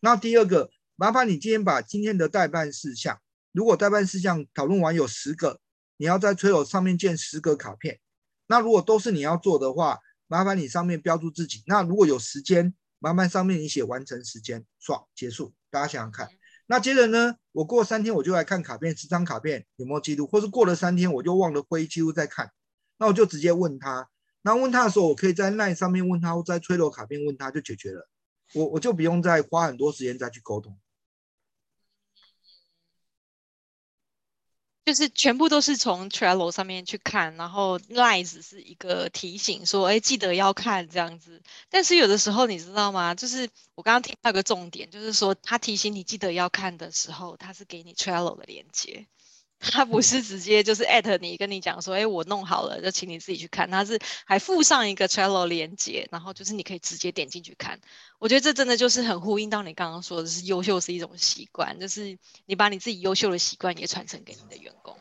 [0.00, 3.20] 那第二个，麻烦你今天把今天的待办事项，
[3.52, 5.60] 如果待办事项讨论完有十个，
[5.98, 8.00] 你要在 Trello 上面建十个卡片。
[8.46, 11.62] 那如果都是你要做的话，麻烦你上面标注自己。
[11.66, 15.52] 那如果有时间，麻烦上面你写完成时间，爽，结束。
[15.70, 16.28] 大家想想看。
[16.66, 22.50] 那接着呢，我过三天我就来看卡片，十张卡片有没有记录，或是过了三天我就忘了会议记录再看，
[22.98, 24.08] 那我就直接问他。
[24.40, 28.08] 那问他的时候，我可以在 LINE 上面问他，或在催落卡片问他就解决了。
[28.54, 30.78] 我我就不用再花很多时间再去沟通。
[34.84, 41.42] 就是全部都是从 Trello 上面去看，然后 Lines 是一个提醒说，哎，记得要看这样子。
[41.70, 43.14] 但是有的时候你知道吗？
[43.14, 49.06] 就是我刚刚听到一个重点，就是说他提醒你记得要看的时候，他是给你 Trello 的链接。
[49.70, 53.70] 他不是直接就是艾特你，跟你讲说，哎，我弄好了，就请你自己去看。
[53.70, 57.80] 他是还附上一个 Trello 连接，然后就是你可以直接点进去看。
[58.18, 64.96] 我觉得这真的就是很呼应到你刚刚说的是优秀是一种习惯，就是你把你自己优秀的习惯也传承给你的员工。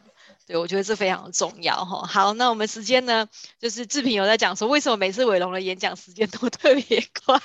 [0.45, 2.05] 对，我觉得这非常重要哈。
[2.05, 7.39] 好，那我们时间呢，就是志平有在讲说，为什么每次伟龙的演讲时间都 特别快，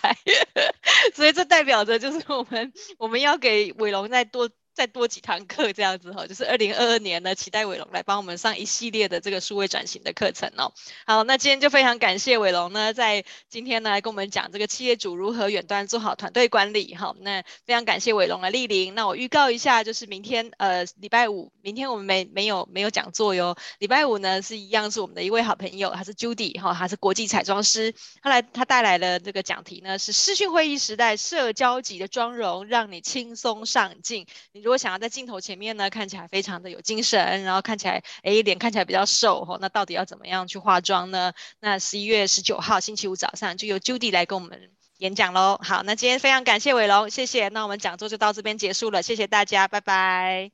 [1.15, 4.51] 所以这代表着就是我们我们要给伟龙再多。
[4.79, 10.73] 再多几堂课这样子哈，就是二零二二年呢，期待伟龙来帮我们上一系列的这个数位转型的课程哦。
[11.05, 17.13] 好，那今天就非常感谢伟龙呢，在今天呢来跟我们讲这个企业主如何远端做好团队管理哈。
[17.23, 18.95] 那非常感谢伟龙的莅临。
[18.95, 23.57] 那我预告一下，就是明天呃礼拜五，明天我们没没有没有讲座哟。
[23.81, 34.25] 礼拜五呢是一样是我们的一位好朋友，他是 Judy 哈，他是国际彩妆师，他来他带来的这个讲题呢是视讯会议时代社交级的妆容，让你轻松上镜。
[34.53, 34.68] 你。
[34.69, 41.33] 如果想要在镜头前面呢，看起来非常的有精神，然后看起来，哎，脸看起来比较瘦哈，那到底要怎么样去化妆呢？
[41.59, 45.59] 那十一月十九号星期五早上就由 Judy 来跟我们演讲喽。
[45.63, 47.49] 好，那今天非常感谢伟龙，谢谢。
[47.49, 50.51] 那我们讲座就到这边结束了，谢谢大家，拜拜。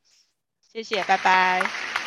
[0.73, 2.04] 谢谢，拜拜。